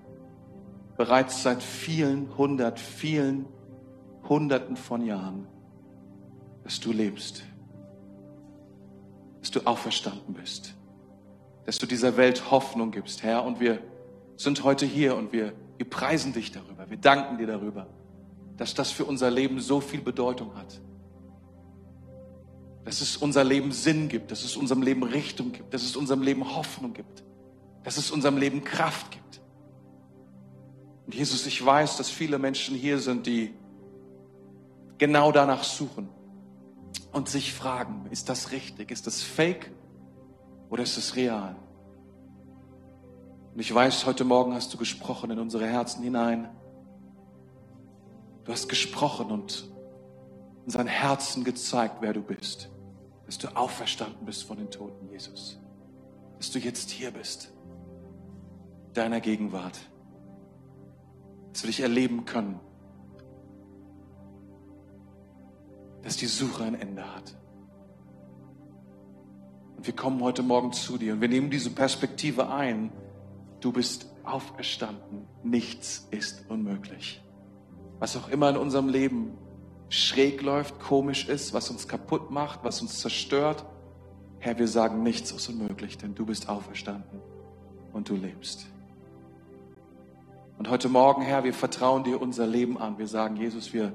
[0.97, 3.47] Bereits seit vielen hundert, vielen
[4.29, 5.47] hunderten von Jahren,
[6.65, 7.43] dass du lebst,
[9.41, 10.75] dass du auferstanden bist,
[11.65, 13.45] dass du dieser Welt Hoffnung gibst, Herr.
[13.45, 13.81] Und wir
[14.37, 16.89] sind heute hier und wir, wir preisen dich darüber.
[16.89, 17.87] Wir danken dir darüber,
[18.57, 20.81] dass das für unser Leben so viel Bedeutung hat
[22.87, 26.23] dass es unser Leben Sinn gibt, dass es unserem Leben Richtung gibt, dass es unserem
[26.23, 27.25] Leben Hoffnung gibt,
[27.83, 29.41] dass es unserem Leben Kraft gibt.
[31.05, 33.53] Und Jesus, ich weiß, dass viele Menschen hier sind, die
[34.99, 36.09] genau danach suchen
[37.11, 39.73] und sich fragen, ist das richtig, ist das fake
[40.71, 41.57] oder ist es real?
[43.57, 46.49] Und ich weiß, heute Morgen hast du gesprochen in unsere Herzen hinein.
[48.45, 49.69] Du hast gesprochen und
[50.65, 52.71] unseren Herzen gezeigt, wer du bist
[53.27, 55.59] dass du auferstanden bist von den Toten, Jesus.
[56.39, 57.53] Dass du jetzt hier bist,
[58.95, 59.79] deiner Gegenwart.
[61.53, 62.61] Dass wir dich erleben können.
[66.03, 67.37] Dass die Suche ein Ende hat.
[69.77, 72.93] Und wir kommen heute Morgen zu dir und wir nehmen diese Perspektive ein.
[73.61, 75.27] Du bist auferstanden.
[75.43, 77.23] Nichts ist unmöglich.
[77.99, 79.39] Was auch immer in unserem Leben
[79.89, 83.65] schräg läuft, komisch ist, was uns kaputt macht, was uns zerstört.
[84.39, 87.21] Herr, wir sagen, nichts ist unmöglich, denn du bist auferstanden
[87.93, 88.67] und du lebst.
[90.59, 92.99] Und heute Morgen, Herr, wir vertrauen dir unser Leben an.
[92.99, 93.93] Wir sagen, Jesus, wir,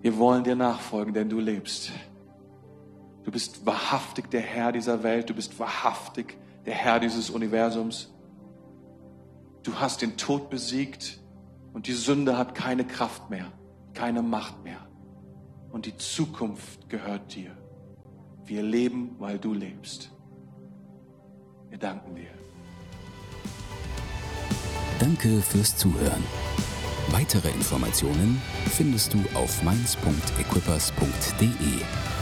[0.00, 1.92] wir wollen dir nachfolgen, denn du lebst.
[3.24, 5.28] Du bist wahrhaftig der Herr dieser Welt.
[5.28, 6.36] Du bist wahrhaftig
[6.66, 8.10] der Herr dieses Universums.
[9.68, 11.20] Du hast den Tod besiegt
[11.74, 13.52] und die Sünde hat keine Kraft mehr,
[13.92, 14.88] keine Macht mehr
[15.70, 17.54] und die Zukunft gehört dir.
[18.46, 20.10] Wir leben, weil du lebst.
[21.68, 22.30] Wir danken dir.
[24.98, 26.24] Danke fürs Zuhören.
[27.10, 28.40] Weitere Informationen
[28.70, 32.17] findest du auf mainz.equippers.de.